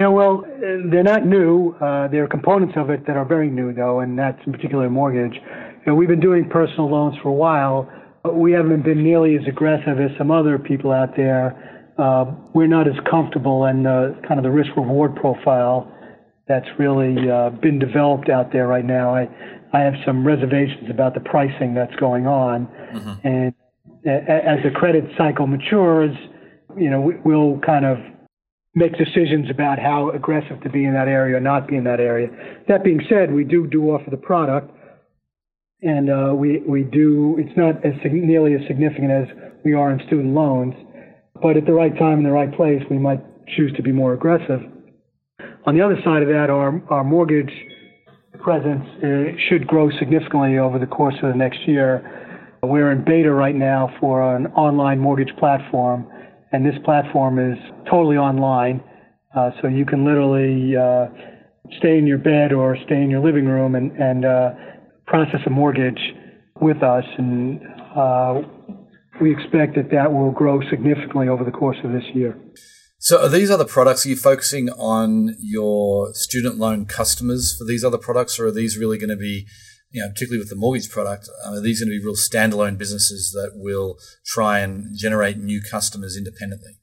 Yeah, 0.00 0.08
well, 0.08 0.44
they're 0.90 1.02
not 1.02 1.26
new. 1.26 1.76
Uh, 1.80 2.08
there 2.08 2.24
are 2.24 2.28
components 2.28 2.74
of 2.76 2.90
it 2.90 3.06
that 3.06 3.16
are 3.16 3.26
very 3.26 3.50
new, 3.50 3.72
though, 3.72 4.00
and 4.00 4.18
that's 4.18 4.38
in 4.46 4.52
particular 4.52 4.88
mortgage. 4.88 5.34
You 5.34 5.82
know, 5.86 5.94
we've 5.94 6.08
been 6.08 6.20
doing 6.20 6.48
personal 6.48 6.90
loans 6.90 7.14
for 7.22 7.28
a 7.28 7.32
while, 7.32 7.88
we 8.30 8.52
haven't 8.52 8.82
been 8.82 9.02
nearly 9.02 9.36
as 9.36 9.42
aggressive 9.48 9.98
as 9.98 10.10
some 10.16 10.30
other 10.30 10.58
people 10.58 10.92
out 10.92 11.16
there. 11.16 11.92
Uh, 11.98 12.24
we're 12.54 12.68
not 12.68 12.86
as 12.86 12.94
comfortable 13.10 13.66
in 13.66 13.82
the 13.82 14.16
kind 14.26 14.38
of 14.38 14.44
the 14.44 14.50
risk 14.50 14.70
reward 14.76 15.16
profile 15.16 15.92
that's 16.48 16.66
really 16.78 17.30
uh, 17.30 17.50
been 17.50 17.78
developed 17.78 18.28
out 18.28 18.52
there 18.52 18.66
right 18.66 18.84
now. 18.84 19.14
I, 19.14 19.28
I 19.72 19.80
have 19.80 19.94
some 20.04 20.26
reservations 20.26 20.90
about 20.90 21.14
the 21.14 21.20
pricing 21.20 21.74
that's 21.74 21.94
going 21.96 22.26
on. 22.26 22.66
Mm-hmm. 22.92 23.26
And 23.26 23.54
as 24.06 24.62
the 24.64 24.70
credit 24.74 25.04
cycle 25.16 25.46
matures, 25.46 26.16
you 26.76 26.90
know, 26.90 27.12
we'll 27.24 27.58
kind 27.60 27.84
of 27.84 27.98
make 28.74 28.96
decisions 28.96 29.50
about 29.50 29.78
how 29.78 30.10
aggressive 30.10 30.60
to 30.62 30.70
be 30.70 30.84
in 30.84 30.94
that 30.94 31.08
area 31.08 31.36
or 31.36 31.40
not 31.40 31.68
be 31.68 31.76
in 31.76 31.84
that 31.84 32.00
area. 32.00 32.28
That 32.68 32.82
being 32.82 33.02
said, 33.08 33.32
we 33.32 33.44
do 33.44 33.66
do 33.66 33.90
offer 33.90 34.10
the 34.10 34.16
product 34.16 34.70
and 35.82 36.10
uh, 36.10 36.32
we 36.34 36.62
we 36.66 36.84
do. 36.84 37.36
It's 37.38 37.56
not 37.56 37.84
as 37.84 37.94
nearly 38.04 38.54
as 38.54 38.60
significant 38.68 39.10
as 39.10 39.26
we 39.64 39.74
are 39.74 39.90
in 39.90 39.98
student 40.06 40.34
loans, 40.34 40.74
but 41.42 41.56
at 41.56 41.66
the 41.66 41.72
right 41.72 41.96
time 41.98 42.18
in 42.18 42.24
the 42.24 42.30
right 42.30 42.52
place, 42.54 42.82
we 42.90 42.98
might 42.98 43.20
choose 43.56 43.72
to 43.76 43.82
be 43.82 43.92
more 43.92 44.14
aggressive. 44.14 44.60
On 45.66 45.76
the 45.76 45.84
other 45.84 45.96
side 46.04 46.22
of 46.22 46.28
that, 46.28 46.50
our 46.50 46.80
our 46.88 47.04
mortgage 47.04 47.52
presence 48.42 48.84
uh, 49.02 49.36
should 49.48 49.66
grow 49.66 49.90
significantly 49.98 50.58
over 50.58 50.78
the 50.78 50.86
course 50.86 51.14
of 51.22 51.32
the 51.32 51.38
next 51.38 51.66
year. 51.66 52.08
We're 52.62 52.92
in 52.92 53.04
beta 53.04 53.32
right 53.32 53.54
now 53.54 53.92
for 54.00 54.36
an 54.36 54.46
online 54.48 55.00
mortgage 55.00 55.34
platform, 55.36 56.06
and 56.52 56.64
this 56.64 56.76
platform 56.84 57.38
is 57.38 57.58
totally 57.90 58.16
online, 58.16 58.82
uh, 59.36 59.50
so 59.60 59.66
you 59.66 59.84
can 59.84 60.04
literally 60.04 60.76
uh, 60.76 61.06
stay 61.78 61.98
in 61.98 62.06
your 62.06 62.18
bed 62.18 62.52
or 62.52 62.76
stay 62.86 63.02
in 63.02 63.10
your 63.10 63.20
living 63.20 63.46
room 63.46 63.74
and 63.74 63.90
and 63.92 64.24
uh, 64.24 64.50
process 65.06 65.40
a 65.46 65.50
mortgage 65.50 66.00
with 66.60 66.82
us, 66.82 67.04
and 67.18 67.60
uh, 67.96 68.40
we 69.20 69.32
expect 69.32 69.74
that 69.76 69.90
that 69.90 70.12
will 70.12 70.30
grow 70.30 70.60
significantly 70.70 71.28
over 71.28 71.44
the 71.44 71.50
course 71.50 71.78
of 71.84 71.92
this 71.92 72.04
year. 72.14 72.36
So, 72.98 73.20
are 73.20 73.28
these 73.28 73.50
other 73.50 73.64
products? 73.64 74.06
Are 74.06 74.10
you 74.10 74.16
focusing 74.16 74.68
on 74.70 75.34
your 75.40 76.14
student 76.14 76.58
loan 76.58 76.86
customers 76.86 77.56
for 77.58 77.64
these 77.64 77.84
other 77.84 77.98
products, 77.98 78.38
or 78.38 78.46
are 78.46 78.52
these 78.52 78.78
really 78.78 78.96
going 78.96 79.10
to 79.10 79.16
be, 79.16 79.46
you 79.90 80.02
know, 80.02 80.08
particularly 80.08 80.38
with 80.38 80.50
the 80.50 80.56
mortgage 80.56 80.88
product, 80.88 81.28
uh, 81.44 81.54
are 81.54 81.60
these 81.60 81.80
going 81.80 81.90
to 81.90 81.98
be 81.98 82.04
real 82.04 82.14
standalone 82.14 82.78
businesses 82.78 83.32
that 83.32 83.52
will 83.56 83.96
try 84.24 84.60
and 84.60 84.96
generate 84.96 85.36
new 85.36 85.60
customers 85.60 86.16
independently? 86.16 86.78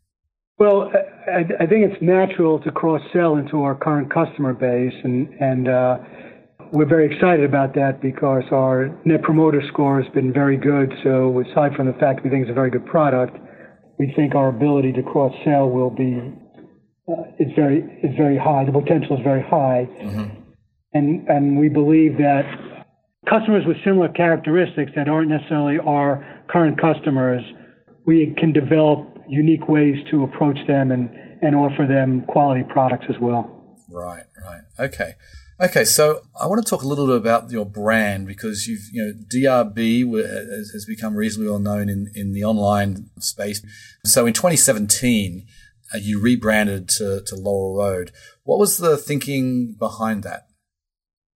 Well, 0.57 0.91
I, 1.25 1.63
I 1.63 1.65
think 1.67 1.89
it's 1.89 2.01
natural 2.01 2.59
to 2.59 2.71
cross 2.71 3.01
sell 3.13 3.38
into 3.38 3.63
our 3.63 3.75
current 3.75 4.13
customer 4.13 4.53
base, 4.53 4.93
and 5.05 5.29
and 5.39 5.69
uh, 5.69 5.97
we're 6.71 6.88
very 6.88 7.13
excited 7.13 7.45
about 7.45 7.73
that 7.75 8.01
because 8.01 8.43
our 8.51 8.89
net 9.05 9.21
promoter 9.23 9.61
score 9.71 10.01
has 10.01 10.11
been 10.13 10.31
very 10.31 10.57
good. 10.57 10.93
So 11.03 11.41
aside 11.41 11.75
from 11.75 11.88
the 11.88 11.93
fact 11.93 12.17
that 12.17 12.23
we 12.23 12.29
think 12.29 12.43
it's 12.43 12.51
a 12.51 12.53
very 12.53 12.69
good 12.69 12.85
product, 12.85 13.38
we 13.97 14.13
think 14.15 14.35
our 14.35 14.49
ability 14.49 14.93
to 14.93 15.03
cross 15.03 15.33
sell 15.43 15.69
will 15.69 15.89
be 15.89 16.21
uh, 17.09 17.23
is 17.39 17.51
very 17.55 17.79
is 18.03 18.15
very 18.15 18.38
high. 18.38 18.65
The 18.65 18.71
potential 18.71 19.17
is 19.17 19.23
very 19.23 19.41
high, 19.41 19.88
mm-hmm. 20.01 20.41
and 20.93 21.27
and 21.27 21.57
we 21.59 21.69
believe 21.69 22.17
that 22.17 22.45
customers 23.27 23.63
with 23.65 23.77
similar 23.83 24.09
characteristics 24.09 24.91
that 24.95 25.09
aren't 25.09 25.29
necessarily 25.29 25.79
our 25.79 26.23
current 26.49 26.79
customers, 26.79 27.41
we 28.05 28.33
can 28.38 28.53
develop 28.53 29.07
unique 29.27 29.67
ways 29.67 29.97
to 30.11 30.23
approach 30.23 30.57
them 30.67 30.91
and 30.91 31.09
and 31.41 31.55
offer 31.55 31.85
them 31.88 32.23
quality 32.27 32.63
products 32.69 33.05
as 33.09 33.15
well. 33.19 33.77
Right, 33.89 34.25
right, 34.45 34.61
okay. 34.79 35.13
Okay, 35.61 35.83
so 35.83 36.21
I 36.39 36.47
want 36.47 36.63
to 36.63 36.69
talk 36.69 36.83
a 36.83 36.87
little 36.87 37.05
bit 37.07 37.17
about 37.17 37.51
your 37.51 37.65
brand 37.65 38.27
because 38.27 38.65
you've, 38.65 38.83
you 38.93 39.03
know, 39.03 39.13
DRB 39.13 40.09
has 40.73 40.85
become 40.87 41.15
reasonably 41.15 41.49
well 41.49 41.59
known 41.59 41.89
in, 41.89 42.09
in 42.15 42.31
the 42.31 42.45
online 42.45 43.09
space. 43.19 43.61
So 44.05 44.25
in 44.25 44.31
2017, 44.31 45.45
uh, 45.93 45.97
you 45.97 46.21
rebranded 46.21 46.87
to, 46.89 47.21
to 47.25 47.35
Laurel 47.35 47.75
Road. 47.75 48.11
What 48.43 48.57
was 48.57 48.77
the 48.77 48.95
thinking 48.95 49.75
behind 49.77 50.23
that? 50.23 50.47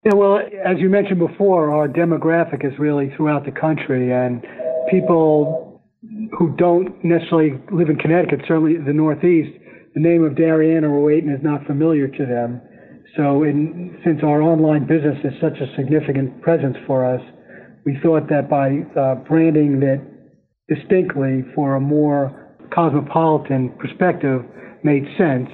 Yeah, 0.05 0.15
well, 0.15 0.39
as 0.39 0.79
you 0.79 0.89
mentioned 0.89 1.19
before, 1.19 1.75
our 1.75 1.89
demographic 1.89 2.65
is 2.65 2.79
really 2.79 3.13
throughout 3.17 3.45
the 3.45 3.53
country, 3.53 4.13
and 4.13 4.45
people 4.89 5.83
who 6.39 6.55
don't 6.57 7.05
necessarily 7.05 7.61
live 7.73 7.89
in 7.89 7.97
Connecticut, 7.97 8.43
certainly 8.47 8.77
the 8.77 8.93
Northeast, 8.93 9.51
the 9.95 10.01
name 10.01 10.23
of 10.23 10.37
Darien 10.37 10.85
or 10.85 10.91
Rowayton 10.91 11.35
is 11.35 11.43
not 11.43 11.67
familiar 11.67 12.07
to 12.07 12.27
them. 12.27 12.61
So, 13.17 13.43
in, 13.43 14.01
since 14.05 14.21
our 14.23 14.41
online 14.41 14.87
business 14.87 15.19
is 15.25 15.33
such 15.41 15.59
a 15.61 15.77
significant 15.77 16.41
presence 16.41 16.77
for 16.87 17.05
us, 17.05 17.21
we 17.85 17.99
thought 18.03 18.29
that 18.31 18.49
by 18.49 18.85
uh, 18.99 19.17
branding 19.29 19.83
it 19.83 20.01
distinctly 20.75 21.45
for 21.55 21.77
a 21.77 21.81
more 21.81 22.57
cosmopolitan 22.75 23.71
perspective 23.79 24.43
made 24.83 25.05
sense. 25.19 25.49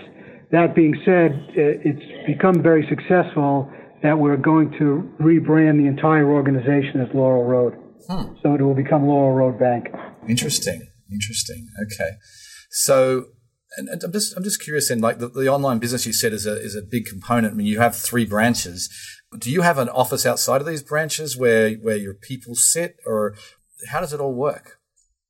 That 0.53 0.75
being 0.75 0.95
said, 1.05 1.31
it's 1.57 2.27
become 2.27 2.63
very 2.63 2.87
successful 2.89 3.71
that 4.03 4.17
we're 4.17 4.37
going 4.37 4.71
to 4.79 5.11
rebrand 5.21 5.83
the 5.83 5.89
entire 5.89 6.31
organization 6.31 7.01
as 7.01 7.09
Laurel 7.13 7.45
Road. 7.45 7.75
Hmm. 8.09 8.35
So 8.43 8.55
it 8.55 8.63
will 8.63 8.75
become 8.75 9.07
Laurel 9.07 9.35
Road 9.35 9.59
Bank. 9.59 9.89
Interesting. 10.29 10.87
Interesting. 11.11 11.67
Okay. 11.83 12.13
So 12.71 13.27
and, 13.79 14.03
I'm 14.03 14.13
just 14.13 14.37
I'm 14.37 14.43
just 14.43 14.61
curious. 14.61 14.89
then, 14.89 15.01
like 15.01 15.19
the, 15.19 15.29
the 15.29 15.49
online 15.49 15.79
business, 15.79 16.07
you 16.07 16.13
said 16.13 16.33
is 16.33 16.47
a 16.47 16.61
is 16.61 16.75
a 16.75 16.83
big 16.83 17.07
component. 17.07 17.55
I 17.55 17.57
mean, 17.57 17.67
you 17.67 17.81
have 17.81 17.97
three 17.97 18.25
branches. 18.25 18.91
Do 19.39 19.51
you 19.51 19.63
have 19.63 19.79
an 19.79 19.89
office 19.89 20.27
outside 20.27 20.61
of 20.61 20.67
these 20.67 20.83
branches 20.83 21.37
where 21.37 21.75
where 21.75 21.97
your 21.97 22.15
people 22.15 22.55
sit, 22.55 22.97
or 23.07 23.35
how 23.89 24.01
does 24.01 24.13
it 24.13 24.21
all 24.21 24.35
work? 24.35 24.79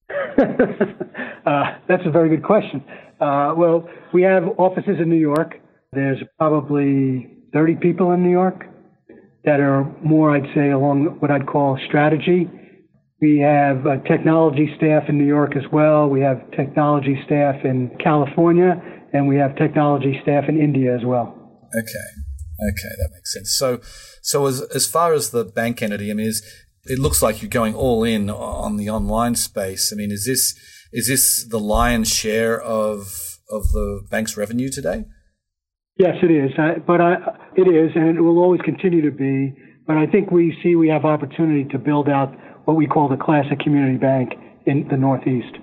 uh, 0.11 1.64
that's 1.88 2.02
a 2.07 2.11
very 2.11 2.31
good 2.31 2.45
question. 2.45 2.83
Uh, 3.21 3.52
well, 3.57 3.88
we 4.14 4.23
have 4.23 4.45
offices 4.59 4.97
in 5.00 5.09
New 5.09 5.17
York. 5.17 5.57
There's 5.93 6.19
probably 6.38 7.31
30 7.52 7.76
people 7.76 8.12
in 8.12 8.23
New 8.23 8.31
York 8.31 8.64
that 9.45 9.61
are 9.61 9.85
more, 10.02 10.37
I'd 10.37 10.47
say, 10.55 10.71
along 10.71 11.17
what 11.21 11.31
I'd 11.31 11.47
call 11.47 11.78
strategy 11.88 12.49
we 13.21 13.39
have 13.41 13.85
a 13.87 14.01
technology 14.07 14.73
staff 14.77 15.05
in 15.09 15.19
New 15.19 15.27
York 15.27 15.57
as 15.57 15.65
well. 15.73 16.09
We 16.09 16.21
have 16.21 16.51
technology 16.53 17.21
staff 17.27 17.65
in 17.65 17.91
California, 18.03 18.81
and 19.13 19.27
we 19.27 19.37
have 19.37 19.57
technology 19.57 20.19
staff 20.23 20.45
in 20.49 20.61
India 20.61 20.95
as 20.95 21.05
well. 21.05 21.35
Okay, 21.77 22.09
okay, 22.71 22.95
that 22.99 23.11
makes 23.13 23.33
sense. 23.33 23.51
So, 23.57 23.81
so 24.23 24.47
as 24.47 24.63
as 24.75 24.87
far 24.87 25.13
as 25.13 25.31
the 25.31 25.45
bank 25.45 25.83
entity, 25.83 26.11
I 26.11 26.15
mean, 26.15 26.27
is 26.27 26.43
it 26.85 26.99
looks 26.99 27.21
like 27.21 27.43
you're 27.43 27.51
going 27.51 27.75
all 27.75 28.05
in 28.05 28.31
on 28.31 28.77
the 28.77 28.89
online 28.89 29.35
space. 29.35 29.93
I 29.93 29.97
mean, 29.97 30.13
is 30.13 30.25
this 30.25 30.57
is 30.93 31.09
this 31.09 31.45
the 31.45 31.61
lion's 31.61 32.09
share 32.09 32.61
of 32.61 33.39
of 33.51 33.73
the 33.73 34.07
bank's 34.11 34.37
revenue 34.37 34.69
today? 34.71 35.05
Yes, 35.99 36.15
it 36.23 36.31
is. 36.31 36.53
Uh, 36.57 36.79
but 36.87 37.01
I, 37.01 37.15
it 37.57 37.67
is, 37.67 37.91
and 37.97 38.17
it 38.17 38.21
will 38.21 38.39
always 38.39 38.61
continue 38.61 39.03
to 39.03 39.11
be. 39.11 39.53
But 39.85 39.97
I 39.97 40.07
think 40.07 40.31
we 40.31 40.57
see 40.63 40.77
we 40.77 40.89
have 40.91 41.05
opportunity 41.05 41.65
to 41.71 41.79
build 41.79 42.09
out 42.09 42.33
what 42.69 42.77
we 42.77 42.87
call 42.87 43.09
the 43.09 43.17
classic 43.17 43.59
community 43.61 43.97
bank 43.97 44.35
in 44.67 44.87
the 44.89 44.97
Northeast. 44.99 45.57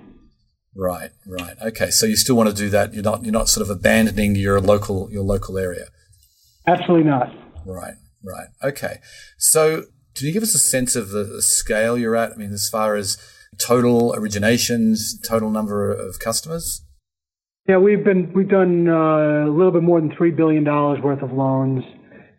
Right, 0.74 1.10
right. 1.24 1.54
Okay, 1.64 1.90
so 1.90 2.04
you 2.04 2.16
still 2.16 2.34
want 2.34 2.48
to 2.48 2.54
do 2.54 2.68
that. 2.70 2.94
You're 2.94 3.04
not 3.04 3.22
you're 3.22 3.32
not 3.32 3.48
sort 3.48 3.62
of 3.62 3.70
abandoning 3.70 4.34
your 4.34 4.60
local 4.60 5.08
your 5.12 5.22
local 5.22 5.56
area. 5.56 5.86
Absolutely 6.66 7.08
not. 7.08 7.28
Right, 7.64 7.94
right. 8.24 8.48
Okay. 8.60 8.98
So, 9.38 9.84
can 10.16 10.26
you 10.26 10.32
give 10.32 10.42
us 10.42 10.52
a 10.56 10.58
sense 10.58 10.96
of 10.96 11.10
the, 11.10 11.22
the 11.22 11.42
scale 11.42 11.96
you're 11.96 12.16
at? 12.16 12.32
I 12.32 12.34
mean, 12.34 12.52
as 12.52 12.68
far 12.68 12.96
as 12.96 13.16
total 13.56 14.12
originations, 14.12 14.98
total 15.26 15.50
number 15.50 15.92
of 15.92 16.18
customers. 16.18 16.82
Yeah, 17.68 17.78
we've 17.78 18.02
been 18.02 18.32
we've 18.34 18.48
done 18.48 18.88
uh, 18.88 19.46
a 19.46 19.48
little 19.48 19.72
bit 19.72 19.84
more 19.84 20.00
than 20.00 20.12
three 20.16 20.32
billion 20.32 20.64
dollars 20.64 20.98
worth 21.00 21.22
of 21.22 21.32
loans. 21.32 21.84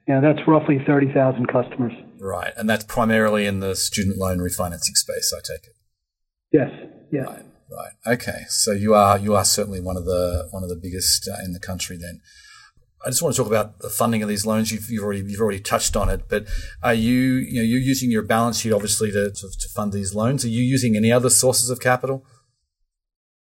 Yeah, 0.09 0.19
that's 0.19 0.45
roughly 0.45 0.83
thirty 0.85 1.11
thousand 1.13 1.47
customers. 1.47 1.93
Right, 2.19 2.53
and 2.57 2.69
that's 2.69 2.85
primarily 2.85 3.45
in 3.45 3.59
the 3.59 3.75
student 3.75 4.17
loan 4.17 4.39
refinancing 4.39 4.95
space. 4.95 5.33
I 5.35 5.39
take 5.41 5.67
it. 5.67 5.75
Yes. 6.51 6.69
Yeah. 7.11 7.21
Right. 7.21 7.45
Right. 7.69 8.13
Okay. 8.13 8.45
So 8.47 8.71
you 8.71 8.93
are 8.93 9.17
you 9.17 9.35
are 9.35 9.43
certainly 9.43 9.81
one 9.81 9.97
of 9.97 10.05
the 10.05 10.47
one 10.51 10.63
of 10.63 10.69
the 10.69 10.75
biggest 10.75 11.27
uh, 11.27 11.43
in 11.43 11.53
the 11.53 11.59
country. 11.59 11.97
Then, 11.97 12.21
I 13.05 13.09
just 13.09 13.21
want 13.21 13.35
to 13.35 13.41
talk 13.41 13.47
about 13.47 13.79
the 13.79 13.89
funding 13.89 14.23
of 14.23 14.29
these 14.29 14.45
loans. 14.45 14.71
You've, 14.71 14.89
you've 14.89 15.03
already 15.03 15.21
you've 15.21 15.41
already 15.41 15.59
touched 15.59 15.97
on 15.97 16.09
it, 16.09 16.29
but 16.29 16.47
are 16.81 16.93
you 16.93 17.13
you 17.13 17.61
know 17.61 17.65
you're 17.65 17.79
using 17.79 18.09
your 18.09 18.23
balance 18.23 18.59
sheet 18.59 18.71
obviously 18.71 19.11
to, 19.11 19.31
to, 19.31 19.47
to 19.49 19.69
fund 19.75 19.91
these 19.91 20.15
loans? 20.15 20.45
Are 20.45 20.49
you 20.49 20.63
using 20.63 20.95
any 20.95 21.11
other 21.11 21.29
sources 21.29 21.69
of 21.69 21.79
capital? 21.81 22.25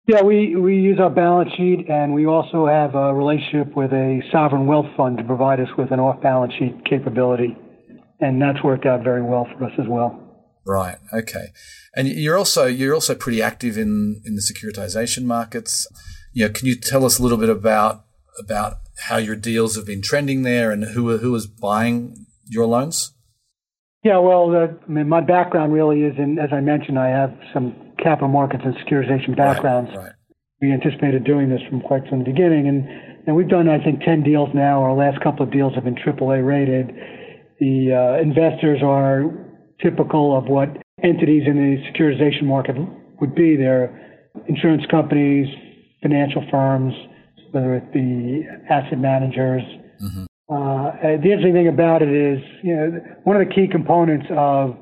Yeah, 0.06 0.20
we, 0.20 0.54
we 0.54 0.76
use 0.76 1.00
our 1.00 1.08
balance 1.08 1.50
sheet 1.56 1.86
and 1.88 2.12
we 2.12 2.26
also 2.26 2.66
have 2.66 2.94
a 2.94 3.14
relationship 3.14 3.74
with 3.74 3.90
a 3.90 4.20
sovereign 4.30 4.66
wealth 4.66 4.88
fund 4.98 5.16
to 5.16 5.24
provide 5.24 5.60
us 5.60 5.68
with 5.78 5.92
an 5.92 5.98
off 5.98 6.20
balance 6.20 6.52
sheet 6.58 6.84
capability 6.84 7.56
and 8.20 8.40
that's 8.40 8.62
worked 8.62 8.86
out 8.86 9.02
very 9.02 9.22
well 9.22 9.46
for 9.56 9.64
us 9.64 9.72
as 9.78 9.86
well. 9.88 10.20
Right. 10.66 10.96
Okay. 11.12 11.52
And 11.94 12.08
you're 12.08 12.38
also 12.38 12.66
you're 12.66 12.94
also 12.94 13.14
pretty 13.14 13.42
active 13.42 13.76
in 13.76 14.22
in 14.24 14.34
the 14.34 14.42
securitization 14.42 15.24
markets. 15.24 15.86
You 16.32 16.46
know, 16.46 16.52
can 16.52 16.66
you 16.66 16.74
tell 16.74 17.04
us 17.04 17.18
a 17.18 17.22
little 17.22 17.38
bit 17.38 17.50
about 17.50 18.04
about 18.38 18.78
how 19.06 19.18
your 19.18 19.36
deals 19.36 19.76
have 19.76 19.86
been 19.86 20.02
trending 20.02 20.42
there 20.42 20.70
and 20.70 20.84
who 20.84 21.16
who 21.18 21.34
is 21.34 21.46
buying 21.46 22.26
your 22.46 22.66
loans? 22.66 23.12
Yeah, 24.02 24.18
well, 24.18 24.50
the, 24.50 24.78
I 24.86 24.90
mean, 24.90 25.08
my 25.08 25.22
background 25.22 25.72
really 25.72 26.02
is 26.02 26.14
in, 26.18 26.38
as 26.38 26.50
I 26.52 26.60
mentioned, 26.60 26.98
I 26.98 27.08
have 27.08 27.34
some 27.54 27.74
capital 27.98 28.28
markets 28.28 28.62
and 28.62 28.74
securitization 28.76 29.34
backgrounds. 29.34 29.90
Right, 29.96 30.04
right. 30.04 30.12
We 30.60 30.72
anticipated 30.72 31.24
doing 31.24 31.48
this 31.48 31.62
from 31.70 31.80
quite 31.80 32.06
from 32.08 32.18
the 32.18 32.24
beginning, 32.24 32.68
and 32.68 32.86
and 33.26 33.36
we've 33.36 33.48
done 33.48 33.68
I 33.68 33.82
think 33.82 34.00
ten 34.00 34.22
deals 34.22 34.50
now. 34.54 34.82
Our 34.82 34.94
last 34.94 35.22
couple 35.22 35.44
of 35.44 35.52
deals 35.52 35.74
have 35.74 35.84
been 35.84 35.96
AAA 35.96 36.46
rated 36.46 36.90
the 37.64 37.94
uh, 37.96 38.20
investors 38.20 38.80
are 38.82 39.24
typical 39.82 40.36
of 40.36 40.44
what 40.48 40.68
entities 41.02 41.44
in 41.46 41.56
the 41.56 41.76
securitization 41.88 42.44
market 42.44 42.76
would 43.20 43.34
be. 43.34 43.56
They're 43.56 43.88
insurance 44.48 44.82
companies, 44.90 45.48
financial 46.02 46.44
firms, 46.50 46.92
whether 47.52 47.74
it 47.74 47.92
be 47.92 48.46
asset 48.68 48.98
managers. 48.98 49.62
Mm-hmm. 50.02 50.24
Uh, 50.52 50.90
the 51.00 51.30
interesting 51.32 51.54
thing 51.54 51.68
about 51.68 52.02
it 52.02 52.10
is, 52.10 52.38
you 52.62 52.76
know, 52.76 53.00
one 53.24 53.40
of 53.40 53.48
the 53.48 53.54
key 53.54 53.66
components 53.66 54.26
of 54.30 54.76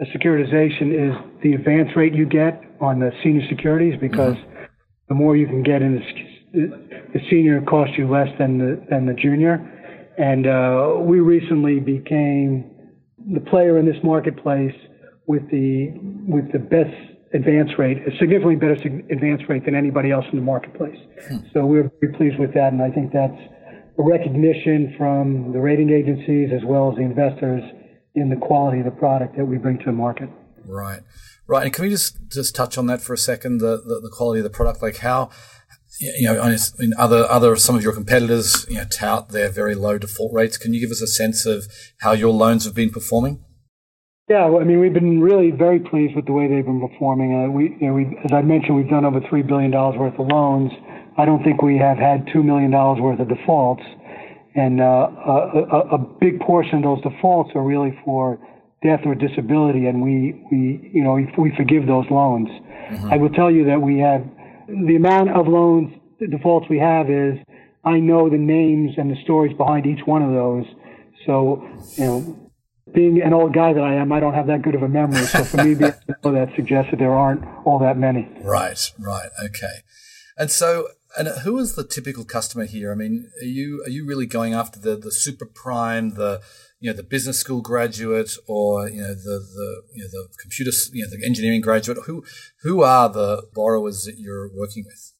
a 0.00 0.04
securitization 0.06 0.90
is 0.90 1.14
the 1.42 1.52
advance 1.54 1.90
rate 1.94 2.14
you 2.14 2.26
get 2.26 2.60
on 2.80 2.98
the 2.98 3.12
senior 3.22 3.46
securities 3.48 3.94
because 4.00 4.34
mm-hmm. 4.34 4.64
the 5.08 5.14
more 5.14 5.36
you 5.36 5.46
can 5.46 5.62
get 5.62 5.82
in 5.82 6.02
the, 6.52 6.66
the 7.14 7.20
senior 7.30 7.62
costs 7.62 7.94
you 7.96 8.10
less 8.10 8.28
than 8.40 8.58
the 8.58 8.84
than 8.90 9.06
the 9.06 9.14
junior. 9.14 9.70
And 10.18 10.46
uh, 10.46 10.94
we 11.00 11.20
recently 11.20 11.80
became 11.80 12.70
the 13.32 13.40
player 13.40 13.78
in 13.78 13.86
this 13.86 13.96
marketplace 14.02 14.74
with 15.26 15.48
the 15.50 15.92
with 16.28 16.52
the 16.52 16.58
best 16.58 16.94
advance 17.34 17.70
rate, 17.78 17.98
a 18.06 18.16
significantly 18.18 18.56
better 18.56 18.76
advance 19.10 19.42
rate 19.48 19.64
than 19.64 19.74
anybody 19.74 20.10
else 20.12 20.24
in 20.30 20.38
the 20.38 20.44
marketplace. 20.44 20.96
Hmm. 21.28 21.38
So 21.52 21.66
we're 21.66 21.90
very 22.00 22.14
pleased 22.14 22.38
with 22.38 22.54
that, 22.54 22.72
and 22.72 22.82
I 22.82 22.90
think 22.90 23.12
that's 23.12 23.40
a 23.98 24.02
recognition 24.02 24.94
from 24.96 25.52
the 25.52 25.60
rating 25.60 25.90
agencies 25.90 26.50
as 26.54 26.62
well 26.64 26.90
as 26.90 26.96
the 26.96 27.02
investors 27.02 27.62
in 28.14 28.28
the 28.28 28.36
quality 28.36 28.78
of 28.78 28.84
the 28.84 28.92
product 28.92 29.36
that 29.36 29.44
we 29.44 29.58
bring 29.58 29.78
to 29.78 29.84
the 29.86 29.92
market. 29.92 30.28
Right, 30.64 31.00
right. 31.46 31.64
And 31.64 31.72
can 31.72 31.84
we 31.84 31.90
just 31.90 32.16
just 32.28 32.54
touch 32.54 32.78
on 32.78 32.86
that 32.86 33.00
for 33.00 33.14
a 33.14 33.18
second? 33.18 33.58
The 33.58 33.82
the, 33.84 34.00
the 34.00 34.10
quality 34.10 34.40
of 34.40 34.44
the 34.44 34.50
product, 34.50 34.80
like 34.82 34.98
how 34.98 35.30
you 36.00 36.26
know, 36.26 36.56
in 36.78 36.94
other 36.98 37.26
other 37.30 37.56
some 37.56 37.76
of 37.76 37.82
your 37.82 37.92
competitors 37.92 38.66
you 38.68 38.76
know, 38.76 38.84
tout 38.84 39.28
their 39.30 39.48
very 39.48 39.74
low 39.74 39.98
default 39.98 40.32
rates. 40.32 40.58
Can 40.58 40.74
you 40.74 40.80
give 40.80 40.90
us 40.90 41.00
a 41.00 41.06
sense 41.06 41.46
of 41.46 41.66
how 42.00 42.12
your 42.12 42.32
loans 42.32 42.64
have 42.64 42.74
been 42.74 42.90
performing? 42.90 43.44
Yeah, 44.28 44.46
well, 44.46 44.62
I 44.62 44.64
mean, 44.64 44.80
we've 44.80 44.94
been 44.94 45.20
really 45.20 45.50
very 45.50 45.80
pleased 45.80 46.16
with 46.16 46.24
the 46.24 46.32
way 46.32 46.48
they've 46.48 46.64
been 46.64 46.80
performing. 46.80 47.44
Uh, 47.44 47.50
we, 47.50 47.76
you 47.78 47.88
know, 47.88 47.92
we, 47.92 48.04
as 48.24 48.32
I 48.32 48.40
mentioned, 48.40 48.74
we've 48.74 48.88
done 48.88 49.04
over 49.04 49.20
three 49.28 49.42
billion 49.42 49.70
dollars 49.70 49.98
worth 49.98 50.18
of 50.18 50.26
loans. 50.28 50.72
I 51.18 51.26
don't 51.26 51.44
think 51.44 51.60
we 51.60 51.76
have 51.76 51.98
had 51.98 52.26
two 52.32 52.42
million 52.42 52.70
dollars 52.70 53.00
worth 53.02 53.20
of 53.20 53.28
defaults, 53.28 53.82
and 54.54 54.80
uh, 54.80 54.84
a, 54.84 55.78
a, 55.92 55.98
big 55.98 56.40
portion 56.40 56.78
of 56.78 56.82
those 56.84 57.02
defaults 57.02 57.50
are 57.54 57.62
really 57.62 57.98
for 58.04 58.38
death 58.82 59.00
or 59.04 59.14
disability, 59.14 59.86
and 59.86 60.02
we, 60.02 60.40
we, 60.50 60.90
you 60.92 61.04
know, 61.04 61.12
we, 61.12 61.28
we 61.36 61.52
forgive 61.56 61.86
those 61.86 62.06
loans. 62.10 62.48
Mm-hmm. 62.48 63.12
I 63.12 63.16
will 63.16 63.30
tell 63.30 63.50
you 63.50 63.64
that 63.66 63.80
we 63.80 63.98
have 63.98 64.24
the 64.68 64.96
amount 64.96 65.30
of 65.30 65.48
loans 65.48 65.94
defaults 66.30 66.66
we 66.70 66.78
have 66.78 67.10
is 67.10 67.38
I 67.84 68.00
know 68.00 68.30
the 68.30 68.38
names 68.38 68.92
and 68.96 69.10
the 69.10 69.16
stories 69.24 69.56
behind 69.56 69.86
each 69.86 70.06
one 70.06 70.22
of 70.22 70.32
those. 70.32 70.64
So, 71.26 71.66
you 71.96 72.04
know, 72.04 72.50
being 72.92 73.20
an 73.20 73.32
old 73.32 73.52
guy 73.52 73.72
that 73.72 73.82
I 73.82 73.94
am, 73.94 74.12
I 74.12 74.20
don't 74.20 74.34
have 74.34 74.46
that 74.46 74.62
good 74.62 74.74
of 74.74 74.82
a 74.82 74.88
memory. 74.88 75.24
So 75.26 75.44
for 75.44 75.64
me, 75.64 75.74
that 75.74 76.52
suggests 76.56 76.90
that 76.90 76.98
there 76.98 77.12
aren't 77.12 77.44
all 77.64 77.78
that 77.80 77.98
many. 77.98 78.30
Right, 78.42 78.78
right, 78.98 79.30
okay. 79.44 79.82
And 80.38 80.50
so, 80.50 80.88
and 81.18 81.28
who 81.28 81.58
is 81.58 81.74
the 81.74 81.84
typical 81.84 82.24
customer 82.24 82.64
here? 82.64 82.90
I 82.92 82.94
mean, 82.94 83.30
are 83.40 83.46
you 83.46 83.82
are 83.86 83.90
you 83.90 84.06
really 84.06 84.26
going 84.26 84.52
after 84.52 84.80
the 84.80 84.96
the 84.96 85.12
super 85.12 85.46
prime, 85.46 86.14
the 86.14 86.40
you 86.84 86.90
know 86.90 86.96
the 86.96 87.02
business 87.02 87.38
school 87.38 87.62
graduate, 87.62 88.36
or 88.46 88.86
you 88.90 89.00
know 89.00 89.14
the 89.14 89.36
the 89.56 89.68
you 89.94 90.02
know 90.02 90.10
the 90.12 90.28
computer 90.38 90.70
you 90.92 91.02
know 91.02 91.08
the 91.08 91.24
engineering 91.24 91.62
graduate? 91.62 91.96
Who 92.04 92.22
who 92.62 92.82
are 92.82 93.08
the 93.08 93.44
borrowers 93.54 94.04
that 94.04 94.18
you're 94.18 94.50
working 94.54 94.84
with? 94.86 95.14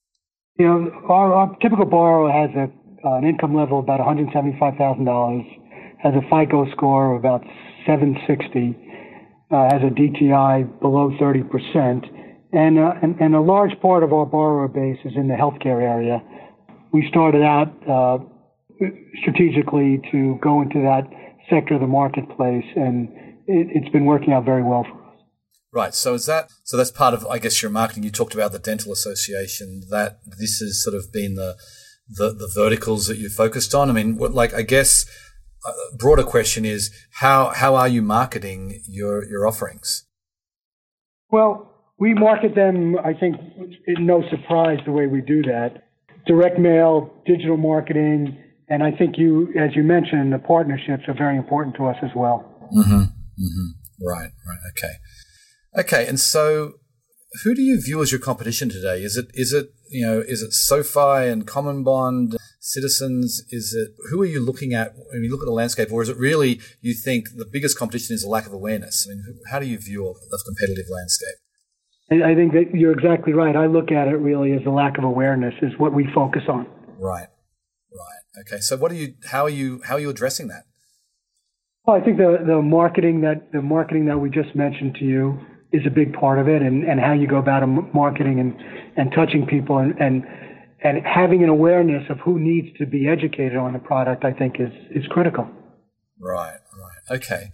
You 0.58 0.66
know, 0.66 0.90
our, 1.08 1.32
our 1.32 1.56
typical 1.62 1.86
borrower 1.86 2.30
has 2.30 2.50
a 2.54 2.68
uh, 3.08 3.16
an 3.16 3.24
income 3.24 3.56
level 3.56 3.78
of 3.78 3.84
about 3.84 4.00
one 4.00 4.08
hundred 4.08 4.28
seventy 4.34 4.58
five 4.60 4.76
thousand 4.76 5.06
dollars, 5.06 5.46
has 6.02 6.12
a 6.12 6.20
FICO 6.28 6.70
score 6.72 7.14
of 7.14 7.20
about 7.20 7.42
seven 7.86 8.18
sixty, 8.26 8.76
uh, 9.50 9.64
has 9.72 9.80
a 9.80 9.88
DTI 9.88 10.80
below 10.80 11.16
thirty 11.18 11.42
percent 11.42 12.04
and, 12.52 12.78
uh, 12.78 12.92
and, 13.02 13.18
and 13.20 13.34
a 13.34 13.40
large 13.40 13.72
part 13.80 14.04
of 14.04 14.12
our 14.12 14.26
borrower 14.26 14.68
base 14.68 14.98
is 15.04 15.14
in 15.16 15.28
the 15.28 15.34
healthcare 15.34 15.82
area. 15.82 16.22
We 16.92 17.08
started 17.08 17.42
out 17.42 17.72
uh, 17.88 18.18
strategically 19.22 20.00
to 20.12 20.38
go 20.40 20.62
into 20.62 20.80
that 20.82 21.02
sector 21.50 21.74
of 21.74 21.80
the 21.80 21.86
marketplace, 21.86 22.64
and 22.76 23.08
it, 23.46 23.82
has 23.82 23.92
been 23.92 24.04
working 24.04 24.32
out 24.32 24.44
very 24.44 24.62
well 24.62 24.84
for 24.84 25.02
us. 25.02 25.20
Right. 25.72 25.94
So 25.94 26.14
is 26.14 26.26
that 26.26 26.50
so? 26.62 26.76
That's 26.76 26.90
part 26.90 27.14
of, 27.14 27.26
I 27.26 27.38
guess, 27.38 27.60
your 27.62 27.70
marketing. 27.70 28.04
You 28.04 28.10
talked 28.10 28.34
about 28.34 28.52
the 28.52 28.58
dental 28.58 28.92
association. 28.92 29.82
That 29.90 30.20
this 30.38 30.58
has 30.60 30.82
sort 30.82 30.94
of 30.94 31.12
been 31.12 31.34
the 31.34 31.56
the, 32.08 32.30
the 32.30 32.50
verticals 32.54 33.06
that 33.06 33.18
you 33.18 33.28
focused 33.28 33.74
on. 33.74 33.90
I 33.90 33.92
mean, 33.92 34.16
what, 34.16 34.32
like 34.32 34.54
I 34.54 34.62
guess 34.62 35.06
a 35.66 35.70
uh, 35.70 35.96
broader 35.98 36.22
question 36.22 36.64
is 36.64 36.90
how 37.14 37.48
how 37.48 37.74
are 37.74 37.88
you 37.88 38.02
marketing 38.02 38.82
your 38.88 39.24
your 39.24 39.46
offerings? 39.46 40.04
Well, 41.30 41.74
we 41.98 42.14
market 42.14 42.54
them, 42.54 42.96
I 42.98 43.14
think, 43.14 43.36
no 43.88 44.22
surprise 44.30 44.78
the 44.84 44.92
way 44.92 45.06
we 45.06 45.20
do 45.20 45.42
that. 45.42 45.88
Direct 46.26 46.58
mail, 46.58 47.10
digital 47.26 47.56
marketing, 47.56 48.43
and 48.68 48.82
I 48.82 48.90
think 48.90 49.18
you, 49.18 49.52
as 49.58 49.74
you 49.76 49.82
mentioned, 49.82 50.32
the 50.32 50.38
partnerships 50.38 51.04
are 51.08 51.14
very 51.14 51.36
important 51.36 51.76
to 51.76 51.86
us 51.86 51.96
as 52.02 52.10
well. 52.14 52.44
Mm-hmm. 52.74 53.02
Mm-hmm. 53.02 54.06
Right, 54.06 54.30
right, 54.46 54.58
okay. 54.70 54.94
Okay, 55.76 56.06
and 56.06 56.18
so 56.18 56.74
who 57.42 57.54
do 57.54 57.62
you 57.62 57.80
view 57.80 58.00
as 58.02 58.12
your 58.12 58.20
competition 58.20 58.68
today? 58.68 59.02
Is 59.02 59.16
it 59.16 59.26
is 59.34 59.52
it 59.52 59.70
you 59.90 60.06
know 60.06 60.20
is 60.20 60.42
it 60.42 60.52
SoFi 60.52 61.28
and 61.28 61.46
CommonBond, 61.46 62.36
Citizens? 62.60 63.42
Is 63.50 63.74
it 63.74 63.94
who 64.10 64.22
are 64.22 64.26
you 64.26 64.40
looking 64.40 64.72
at 64.72 64.94
when 65.12 65.24
you 65.24 65.30
look 65.30 65.40
at 65.40 65.46
the 65.46 65.52
landscape, 65.52 65.92
or 65.92 66.02
is 66.02 66.08
it 66.08 66.16
really 66.16 66.60
you 66.80 66.94
think 66.94 67.30
the 67.36 67.48
biggest 67.50 67.78
competition 67.78 68.14
is 68.14 68.22
a 68.22 68.28
lack 68.28 68.46
of 68.46 68.52
awareness? 68.52 69.06
I 69.08 69.14
mean, 69.14 69.40
how 69.50 69.58
do 69.58 69.66
you 69.66 69.78
view 69.78 70.14
the 70.30 70.42
competitive 70.46 70.86
landscape? 70.90 71.36
I 72.12 72.34
think 72.34 72.52
that 72.52 72.74
you're 72.74 72.92
exactly 72.92 73.32
right. 73.32 73.56
I 73.56 73.66
look 73.66 73.90
at 73.90 74.08
it 74.08 74.16
really 74.16 74.52
as 74.52 74.60
a 74.66 74.70
lack 74.70 74.98
of 74.98 75.04
awareness 75.04 75.54
is 75.62 75.72
what 75.78 75.94
we 75.94 76.06
focus 76.14 76.42
on. 76.48 76.66
Right. 76.98 77.28
Okay. 78.40 78.60
So, 78.60 78.76
what 78.76 78.90
are 78.90 78.96
you? 78.96 79.14
How 79.30 79.44
are 79.44 79.50
you? 79.50 79.80
How 79.84 79.94
are 79.94 80.00
you 80.00 80.10
addressing 80.10 80.48
that? 80.48 80.64
Well, 81.86 81.96
I 81.96 82.00
think 82.04 82.16
the 82.16 82.38
the 82.46 82.62
marketing 82.62 83.20
that 83.22 83.52
the 83.52 83.62
marketing 83.62 84.06
that 84.06 84.18
we 84.18 84.30
just 84.30 84.54
mentioned 84.54 84.96
to 85.00 85.04
you 85.04 85.38
is 85.72 85.82
a 85.86 85.90
big 85.90 86.12
part 86.14 86.38
of 86.38 86.48
it, 86.48 86.62
and, 86.62 86.84
and 86.84 87.00
how 87.00 87.12
you 87.12 87.26
go 87.26 87.38
about 87.38 87.66
marketing 87.94 88.40
and 88.40 88.54
and 88.96 89.12
touching 89.12 89.46
people 89.46 89.78
and, 89.78 89.94
and 90.00 90.24
and 90.82 91.04
having 91.04 91.42
an 91.42 91.48
awareness 91.48 92.04
of 92.10 92.18
who 92.20 92.38
needs 92.38 92.76
to 92.78 92.86
be 92.86 93.08
educated 93.08 93.56
on 93.56 93.72
the 93.72 93.78
product. 93.78 94.24
I 94.24 94.32
think 94.32 94.56
is 94.58 94.72
is 94.90 95.06
critical. 95.08 95.48
Right. 96.18 96.58
Right. 96.76 97.16
Okay. 97.16 97.50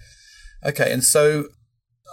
Okay. 0.65 0.93
And 0.93 1.03
so 1.03 1.47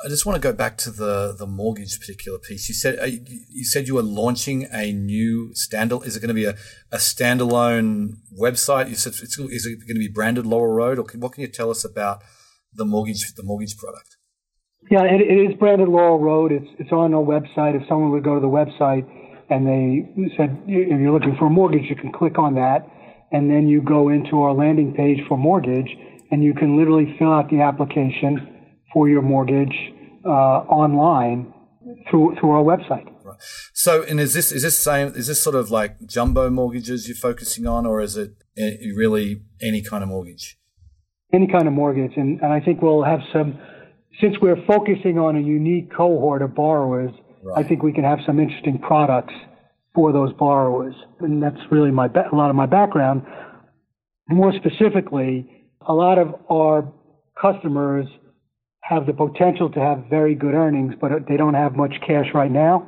I 0.04 0.10
just 0.10 0.26
want 0.26 0.36
to 0.36 0.40
go 0.42 0.54
back 0.54 0.78
to 0.80 0.92
the 0.92 1.36
the 1.38 1.48
mortgage 1.48 2.00
particular 2.00 2.38
piece. 2.38 2.70
You 2.70 2.76
said 2.76 3.00
uh, 3.00 3.06
you 3.06 3.66
said 3.66 3.88
you 3.88 3.96
were 3.96 4.04
launching 4.04 4.68
a 4.72 4.92
new 4.92 5.54
standalone. 5.56 6.06
Is 6.06 6.16
it 6.16 6.20
going 6.20 6.30
to 6.30 6.36
be 6.36 6.46
a, 6.46 6.56
a 6.92 6.98
standalone 6.98 8.18
website? 8.40 8.90
You 8.90 8.96
said 8.96 9.14
it's, 9.22 9.38
is 9.40 9.66
it 9.66 9.80
going 9.88 9.96
to 9.96 10.00
be 10.00 10.08
branded 10.08 10.46
Laurel 10.46 10.74
Road, 10.74 11.00
or 11.00 11.04
can, 11.04 11.20
what 11.20 11.34
can 11.34 11.42
you 11.42 11.48
tell 11.48 11.72
us 11.72 11.84
about 11.84 12.22
the 12.74 12.86
mortgage 12.86 13.34
the 13.36 13.44
mortgage 13.44 13.78
product? 13.78 14.18
Yeah, 14.92 15.04
it, 15.04 15.22
it 15.22 15.52
is 15.52 15.58
branded 15.58 15.90
Laurel 15.90 16.20
Road. 16.20 16.52
It's 16.52 16.70
it's 16.78 16.92
on 16.92 17.14
our 17.14 17.24
website. 17.24 17.76
If 17.80 17.88
someone 17.90 18.12
would 18.12 18.24
go 18.24 18.36
to 18.36 18.42
the 18.42 18.48
website 18.48 19.08
and 19.50 19.66
they 19.66 20.30
said 20.38 20.62
if 20.68 21.00
you're 21.00 21.12
looking 21.12 21.36
for 21.40 21.48
a 21.48 21.50
mortgage, 21.50 21.90
you 21.90 21.96
can 21.96 22.12
click 22.12 22.38
on 22.38 22.56
that, 22.56 22.88
and 23.32 23.50
then 23.50 23.68
you 23.68 23.82
go 23.82 24.10
into 24.10 24.42
our 24.42 24.54
landing 24.54 24.94
page 24.94 25.20
for 25.28 25.38
mortgage, 25.38 25.90
and 26.30 26.44
you 26.44 26.54
can 26.54 26.78
literally 26.78 27.16
fill 27.18 27.32
out 27.32 27.50
the 27.50 27.62
application 27.62 28.57
for 28.98 29.08
your 29.08 29.22
mortgage 29.22 29.78
uh, 30.26 30.30
online 30.82 31.54
through 32.10 32.36
through 32.40 32.50
our 32.50 32.64
website. 32.64 33.06
Right. 33.24 33.38
So, 33.72 34.02
and 34.02 34.20
is 34.20 34.34
this 34.34 34.52
is 34.52 34.64
this 34.64 34.80
same 34.80 35.10
is 35.10 35.28
this 35.28 35.40
sort 35.40 35.56
of 35.56 35.70
like 35.70 36.08
jumbo 36.08 36.50
mortgages 36.50 37.08
you're 37.08 37.16
focusing 37.16 37.68
on, 37.68 37.86
or 37.86 38.02
is 38.02 38.18
it 38.18 38.32
really 38.96 39.44
any 39.62 39.84
kind 39.84 40.02
of 40.02 40.10
mortgage? 40.10 40.58
Any 41.32 41.48
kind 41.48 41.68
of 41.68 41.74
mortgage, 41.74 42.14
and 42.18 42.42
and 42.42 42.52
I 42.52 42.60
think 42.60 42.82
we'll 42.82 43.04
have 43.04 43.20
some. 43.32 43.60
Since 44.20 44.38
we're 44.42 44.66
focusing 44.66 45.20
on 45.20 45.36
a 45.36 45.42
unique 45.42 45.94
cohort 45.96 46.42
of 46.42 46.56
borrowers, 46.56 47.12
right. 47.44 47.64
I 47.64 47.68
think 47.68 47.84
we 47.84 47.94
can 47.94 48.04
have 48.04 48.18
some 48.26 48.40
interesting 48.40 48.80
products 48.80 49.36
for 49.94 50.12
those 50.12 50.34
borrowers, 50.34 50.96
and 51.20 51.44
that's 51.44 51.62
really 51.70 51.92
my 51.92 52.08
a 52.08 52.36
lot 52.36 52.50
of 52.50 52.56
my 52.56 52.66
background. 52.66 53.22
More 54.28 54.54
specifically, 54.54 55.68
a 55.88 55.94
lot 55.94 56.18
of 56.18 56.34
our 56.50 56.92
customers 57.40 58.08
have 58.82 59.06
the 59.06 59.14
potential 59.14 59.70
to 59.72 59.80
have 59.80 60.06
very 60.10 60.36
good 60.36 60.54
earnings, 60.54 60.94
but 61.00 61.12
they 61.28 61.38
don't 61.38 61.54
have 61.54 61.76
much 61.76 61.94
cash 62.06 62.28
right 62.34 62.52
now. 62.52 62.88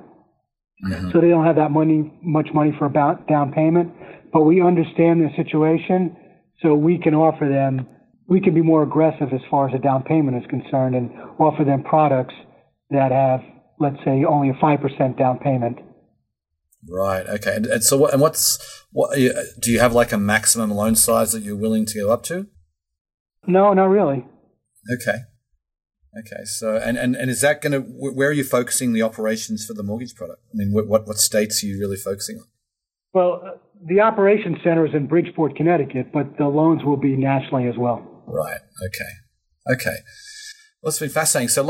Mm-hmm. 0.85 1.11
So 1.11 1.19
they 1.19 1.29
don't 1.29 1.45
have 1.45 1.57
that 1.57 1.71
money, 1.71 2.11
much 2.21 2.47
money 2.53 2.73
for 2.77 2.85
a 2.85 2.93
down 3.27 3.51
payment. 3.51 3.91
But 4.31 4.43
we 4.43 4.61
understand 4.61 5.21
the 5.21 5.29
situation, 5.35 6.15
so 6.61 6.75
we 6.75 6.97
can 6.97 7.13
offer 7.13 7.49
them, 7.49 7.87
we 8.27 8.39
can 8.39 8.53
be 8.53 8.61
more 8.61 8.83
aggressive 8.83 9.33
as 9.33 9.41
far 9.49 9.67
as 9.67 9.75
a 9.75 9.79
down 9.79 10.03
payment 10.03 10.37
is 10.41 10.49
concerned 10.49 10.95
and 10.95 11.09
offer 11.39 11.63
them 11.65 11.83
products 11.83 12.35
that 12.91 13.11
have, 13.11 13.41
let's 13.79 13.97
say, 14.05 14.23
only 14.23 14.49
a 14.49 14.53
5% 14.53 15.17
down 15.17 15.39
payment. 15.39 15.79
Right. 16.87 17.27
Okay. 17.27 17.55
And, 17.55 17.65
and 17.65 17.83
so, 17.83 17.97
what, 17.97 18.13
and 18.13 18.21
what's 18.21 18.85
what? 18.91 19.15
Do 19.59 19.71
you 19.71 19.79
have 19.79 19.93
like 19.93 20.11
a 20.11 20.17
maximum 20.17 20.71
loan 20.71 20.95
size 20.95 21.33
that 21.33 21.41
you're 21.41 21.57
willing 21.57 21.85
to 21.87 21.99
go 21.99 22.11
up 22.11 22.23
to? 22.23 22.47
No, 23.45 23.73
not 23.73 23.89
really. 23.89 24.25
Okay. 24.93 25.19
Okay, 26.17 26.43
so 26.45 26.75
and, 26.75 26.97
and, 26.97 27.15
and 27.15 27.29
is 27.29 27.41
that 27.41 27.61
going 27.61 27.73
to 27.73 27.79
where 27.79 28.29
are 28.29 28.33
you 28.33 28.43
focusing 28.43 28.93
the 28.93 29.03
operations 29.03 29.65
for 29.65 29.73
the 29.73 29.83
mortgage 29.83 30.15
product? 30.15 30.41
I 30.51 30.55
mean, 30.55 30.73
what 30.73 31.07
what 31.07 31.17
states 31.17 31.63
are 31.63 31.67
you 31.67 31.79
really 31.79 31.97
focusing 31.97 32.37
on? 32.37 32.45
Well, 33.13 33.41
uh, 33.45 33.57
the 33.85 34.01
operations 34.01 34.57
center 34.63 34.85
is 34.85 34.93
in 34.93 35.07
Bridgeport, 35.07 35.55
Connecticut, 35.55 36.11
but 36.11 36.37
the 36.37 36.47
loans 36.47 36.83
will 36.83 36.97
be 36.97 37.15
nationally 37.15 37.67
as 37.67 37.75
well. 37.77 38.23
Right. 38.27 38.59
Okay. 38.87 39.73
Okay. 39.73 39.97
Well, 40.81 40.89
it's 40.89 40.99
been 40.99 41.09
fascinating. 41.09 41.49
So, 41.49 41.63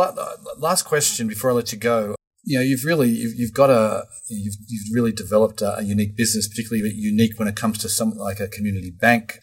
last 0.57 0.83
question 0.83 1.27
before 1.27 1.51
I 1.51 1.53
let 1.53 1.71
you 1.71 1.77
go. 1.77 2.15
You 2.43 2.59
know, 2.59 2.63
you've 2.63 2.85
really 2.85 3.09
you've, 3.09 3.33
you've 3.35 3.53
got 3.53 3.69
a 3.69 4.05
you've, 4.29 4.55
you've 4.67 4.95
really 4.95 5.11
developed 5.11 5.61
a, 5.61 5.79
a, 5.79 5.81
unique 5.83 6.15
business, 6.15 6.47
particularly 6.47 6.89
unique 6.95 7.37
when 7.37 7.47
it 7.47 7.55
comes 7.55 7.77
to 7.79 7.89
something 7.89 8.19
like 8.19 8.39
a 8.39 8.47
community 8.47 8.91
bank. 8.91 9.39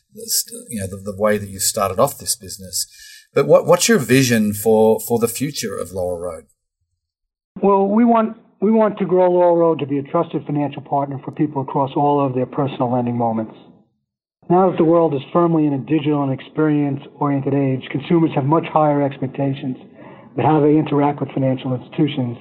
You 0.71 0.81
know, 0.81 0.87
the, 0.87 0.97
the 0.97 1.17
way 1.17 1.37
that 1.37 1.49
you 1.49 1.59
started 1.59 2.01
off 2.01 2.19
this 2.19 2.37
business. 2.37 2.87
But 3.37 3.47
what, 3.47 3.67
what's 3.67 3.87
your 3.87 3.99
vision 3.99 4.55
for, 4.55 4.99
for 4.99 5.19
the 5.19 5.29
future 5.29 5.77
of 5.77 5.93
Laurel 5.93 6.19
Road? 6.19 6.47
Well, 7.61 7.87
we 7.87 8.03
want 8.03 8.39
we 8.63 8.71
want 8.73 8.97
to 8.99 9.05
grow 9.05 9.31
Laurel 9.31 9.59
Road 9.59 9.79
to 9.81 9.87
be 9.87 9.99
a 9.99 10.03
trusted 10.03 10.47
financial 10.47 10.81
partner 10.81 11.21
for 11.23 11.33
people 11.33 11.61
across 11.61 11.91
all 11.95 12.25
of 12.25 12.35
their 12.35 12.47
personal 12.47 12.91
lending 12.91 13.19
moments. 13.19 13.53
Now 14.49 14.71
that 14.71 14.79
the 14.79 14.89
world 14.89 15.13
is 15.13 15.21
firmly 15.35 15.67
in 15.67 15.75
a 15.75 15.79
digital 15.85 16.23
and 16.23 16.33
experience 16.33 17.01
oriented 17.21 17.53
age, 17.53 17.85
consumers 17.93 18.31
have 18.35 18.47
much 18.47 18.65
higher 18.73 19.03
expectations 19.03 19.77
about 20.33 20.47
how 20.47 20.61
they 20.61 20.73
interact 20.79 21.21
with 21.21 21.29
financial 21.33 21.77
institutions, 21.77 22.39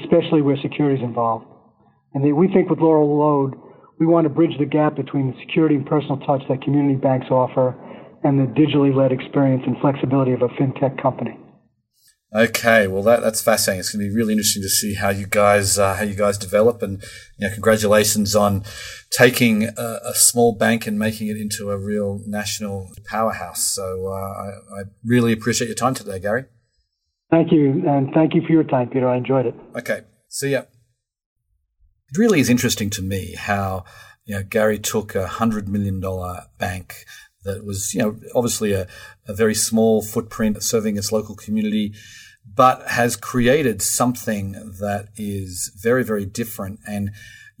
especially 0.00 0.40
where 0.40 0.56
security 0.62 1.02
is 1.02 1.04
involved. 1.04 1.44
And 2.14 2.24
we 2.34 2.48
think 2.48 2.70
with 2.70 2.80
Laurel 2.80 3.12
Road, 3.12 3.60
we 3.98 4.06
want 4.06 4.24
to 4.24 4.32
bridge 4.32 4.56
the 4.58 4.64
gap 4.64 4.96
between 4.96 5.32
the 5.32 5.38
security 5.44 5.74
and 5.74 5.84
personal 5.84 6.16
touch 6.24 6.40
that 6.48 6.62
community 6.62 6.96
banks 6.96 7.26
offer 7.28 7.76
and 8.22 8.38
the 8.38 8.60
digitally 8.60 8.94
led 8.94 9.12
experience 9.12 9.62
and 9.66 9.78
flexibility 9.80 10.32
of 10.32 10.42
a 10.42 10.48
fintech 10.48 11.00
company. 11.00 11.38
Okay, 12.32 12.86
well 12.86 13.02
that 13.02 13.22
that's 13.22 13.42
fascinating. 13.42 13.80
It's 13.80 13.92
going 13.92 14.04
to 14.04 14.08
be 14.08 14.14
really 14.14 14.34
interesting 14.34 14.62
to 14.62 14.68
see 14.68 14.94
how 14.94 15.08
you 15.08 15.26
guys 15.26 15.78
uh, 15.78 15.96
how 15.96 16.04
you 16.04 16.14
guys 16.14 16.38
develop, 16.38 16.80
and 16.80 17.02
you 17.38 17.48
know, 17.48 17.52
congratulations 17.52 18.36
on 18.36 18.62
taking 19.10 19.64
a, 19.64 19.98
a, 20.04 20.14
small 20.14 20.54
bank 20.54 20.86
and 20.86 20.96
making 20.96 21.26
it 21.26 21.36
into 21.36 21.72
a 21.72 21.76
real 21.76 22.20
national 22.28 22.92
powerhouse. 23.04 23.64
So 23.64 24.06
uh, 24.06 24.12
I, 24.12 24.80
I 24.80 24.82
really 25.04 25.32
appreciate 25.32 25.66
your 25.66 25.74
time 25.74 25.94
today, 25.94 26.20
Gary. 26.20 26.44
Thank 27.32 27.50
you, 27.50 27.82
and 27.88 28.12
thank 28.14 28.34
you 28.34 28.42
for 28.46 28.52
your 28.52 28.64
time, 28.64 28.90
Peter. 28.90 29.08
I 29.08 29.16
enjoyed 29.16 29.46
it. 29.46 29.54
Okay, 29.76 30.02
see 30.28 30.50
ya. 30.50 30.62
It 32.12 32.18
really 32.18 32.38
is 32.38 32.48
interesting 32.48 32.90
to 32.90 33.02
me 33.02 33.34
how 33.34 33.84
You 34.30 34.36
know, 34.36 34.42
Gary 34.44 34.78
took 34.78 35.16
a 35.16 35.26
hundred 35.26 35.68
million 35.68 35.98
dollar 35.98 36.46
bank 36.56 37.04
that 37.44 37.64
was, 37.64 37.94
you 37.94 38.00
know, 38.00 38.16
obviously 38.34 38.72
a, 38.72 38.86
a 39.26 39.34
very 39.34 39.54
small 39.54 40.02
footprint 40.02 40.62
serving 40.62 40.96
its 40.96 41.12
local 41.12 41.34
community, 41.34 41.94
but 42.54 42.86
has 42.88 43.16
created 43.16 43.82
something 43.82 44.52
that 44.80 45.08
is 45.16 45.72
very, 45.82 46.04
very 46.04 46.24
different 46.24 46.80
and 46.86 47.10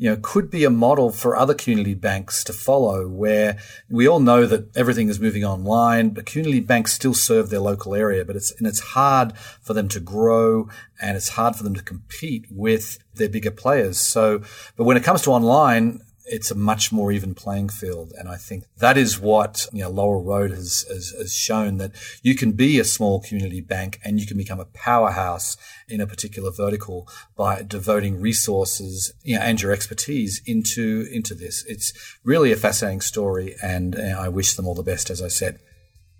you 0.00 0.08
know, 0.08 0.16
could 0.22 0.50
be 0.50 0.64
a 0.64 0.70
model 0.70 1.10
for 1.10 1.36
other 1.36 1.52
community 1.52 1.92
banks 1.92 2.42
to 2.42 2.54
follow 2.54 3.06
where 3.06 3.58
we 3.90 4.08
all 4.08 4.18
know 4.18 4.46
that 4.46 4.74
everything 4.74 5.10
is 5.10 5.20
moving 5.20 5.44
online, 5.44 6.08
but 6.08 6.24
community 6.24 6.60
banks 6.60 6.94
still 6.94 7.12
serve 7.12 7.50
their 7.50 7.60
local 7.60 7.94
area, 7.94 8.24
but 8.24 8.34
it's, 8.34 8.50
and 8.52 8.66
it's 8.66 8.80
hard 8.80 9.36
for 9.60 9.74
them 9.74 9.88
to 9.88 10.00
grow 10.00 10.70
and 11.02 11.18
it's 11.18 11.28
hard 11.28 11.54
for 11.54 11.64
them 11.64 11.74
to 11.74 11.82
compete 11.82 12.46
with 12.50 12.96
their 13.16 13.28
bigger 13.28 13.50
players. 13.50 14.00
So, 14.00 14.40
but 14.74 14.84
when 14.84 14.96
it 14.96 15.04
comes 15.04 15.20
to 15.22 15.32
online, 15.32 16.00
it's 16.30 16.50
a 16.50 16.54
much 16.54 16.92
more 16.92 17.12
even 17.12 17.34
playing 17.34 17.68
field. 17.68 18.12
And 18.16 18.28
I 18.28 18.36
think 18.36 18.64
that 18.78 18.96
is 18.96 19.18
what, 19.18 19.66
you 19.72 19.82
know, 19.82 19.90
Road 19.90 20.50
has, 20.50 20.86
has, 20.88 21.10
has, 21.18 21.34
shown 21.34 21.78
that 21.78 21.92
you 22.22 22.34
can 22.34 22.52
be 22.52 22.78
a 22.78 22.84
small 22.84 23.20
community 23.20 23.60
bank 23.60 24.00
and 24.04 24.20
you 24.20 24.26
can 24.26 24.36
become 24.36 24.60
a 24.60 24.64
powerhouse 24.64 25.56
in 25.88 26.00
a 26.00 26.06
particular 26.06 26.50
vertical 26.50 27.08
by 27.36 27.62
devoting 27.62 28.20
resources 28.20 29.12
you 29.22 29.36
know, 29.36 29.42
and 29.42 29.60
your 29.60 29.72
expertise 29.72 30.40
into, 30.46 31.06
into 31.10 31.34
this. 31.34 31.64
It's 31.66 31.92
really 32.24 32.52
a 32.52 32.56
fascinating 32.56 33.00
story 33.00 33.56
and 33.62 33.96
I 33.96 34.28
wish 34.28 34.54
them 34.54 34.66
all 34.66 34.74
the 34.74 34.82
best, 34.82 35.10
as 35.10 35.20
I 35.20 35.28
said. 35.28 35.58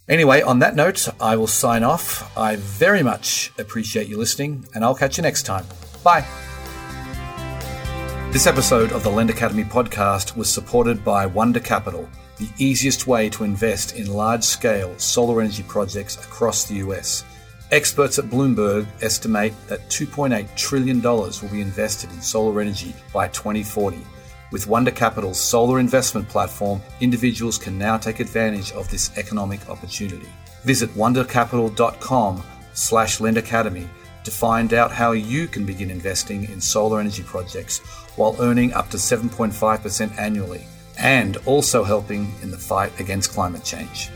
Anyway, 0.09 0.43
on 0.43 0.59
that 0.59 0.75
note, 0.75 1.09
I 1.21 1.37
will 1.37 1.47
sign 1.47 1.85
off. 1.85 2.37
I 2.37 2.57
very 2.57 3.03
much 3.03 3.53
appreciate 3.59 4.09
you 4.09 4.19
listening 4.19 4.67
and 4.75 4.85
I'll 4.85 4.97
catch 4.97 5.17
you 5.17 5.23
next 5.23 5.45
time. 5.45 5.67
Bye. 6.03 6.50
This 8.33 8.47
episode 8.47 8.93
of 8.93 9.03
the 9.03 9.11
Lend 9.11 9.29
Academy 9.29 9.65
podcast 9.65 10.37
was 10.37 10.49
supported 10.49 11.05
by 11.05 11.27
Wonder 11.27 11.59
Capital, 11.59 12.09
the 12.37 12.49
easiest 12.59 13.09
way 13.09 13.29
to 13.29 13.43
invest 13.43 13.97
in 13.97 14.07
large 14.07 14.45
scale 14.45 14.97
solar 15.01 15.41
energy 15.41 15.65
projects 15.65 16.15
across 16.25 16.63
the 16.63 16.77
US. 16.77 17.25
Experts 17.73 18.21
at 18.21 18.27
Bloomberg 18.27 18.87
estimate 19.03 19.53
that 19.67 19.89
$2.8 19.89 20.55
trillion 20.55 21.03
will 21.03 21.49
be 21.51 21.61
invested 21.61 22.13
in 22.13 22.23
solar 22.23 22.61
energy 22.61 22.95
by 23.13 23.27
2040. 23.27 23.99
With 24.53 24.69
Wonder 24.69 24.93
Capital's 24.93 25.41
solar 25.41 25.81
investment 25.81 26.29
platform, 26.29 26.81
individuals 27.01 27.59
can 27.59 27.77
now 27.77 27.99
take 27.99 28.21
advantage 28.21 28.71
of 28.73 28.89
this 28.93 29.11
economic 29.19 29.69
opportunity. 29.69 30.29
Visit 30.63 30.91
wondercapital.com 30.91 32.45
slash 32.75 33.19
lendacademy 33.19 33.89
to 34.25 34.31
find 34.31 34.75
out 34.75 34.93
how 34.93 35.13
you 35.13 35.47
can 35.47 35.65
begin 35.65 35.91
investing 35.91 36.45
in 36.45 36.61
solar 36.61 37.01
energy 37.01 37.23
projects 37.23 37.79
while 38.17 38.37
earning 38.41 38.73
up 38.73 38.91
to 38.91 38.97
7.5% 38.97 40.19
annually 40.19 40.67
and 40.99 41.37
also 41.47 41.83
helping 41.83 42.33
in 42.43 42.51
the 42.51 42.59
fight 42.59 42.99
against 43.01 43.31
climate 43.31 43.65
change. 43.65 44.11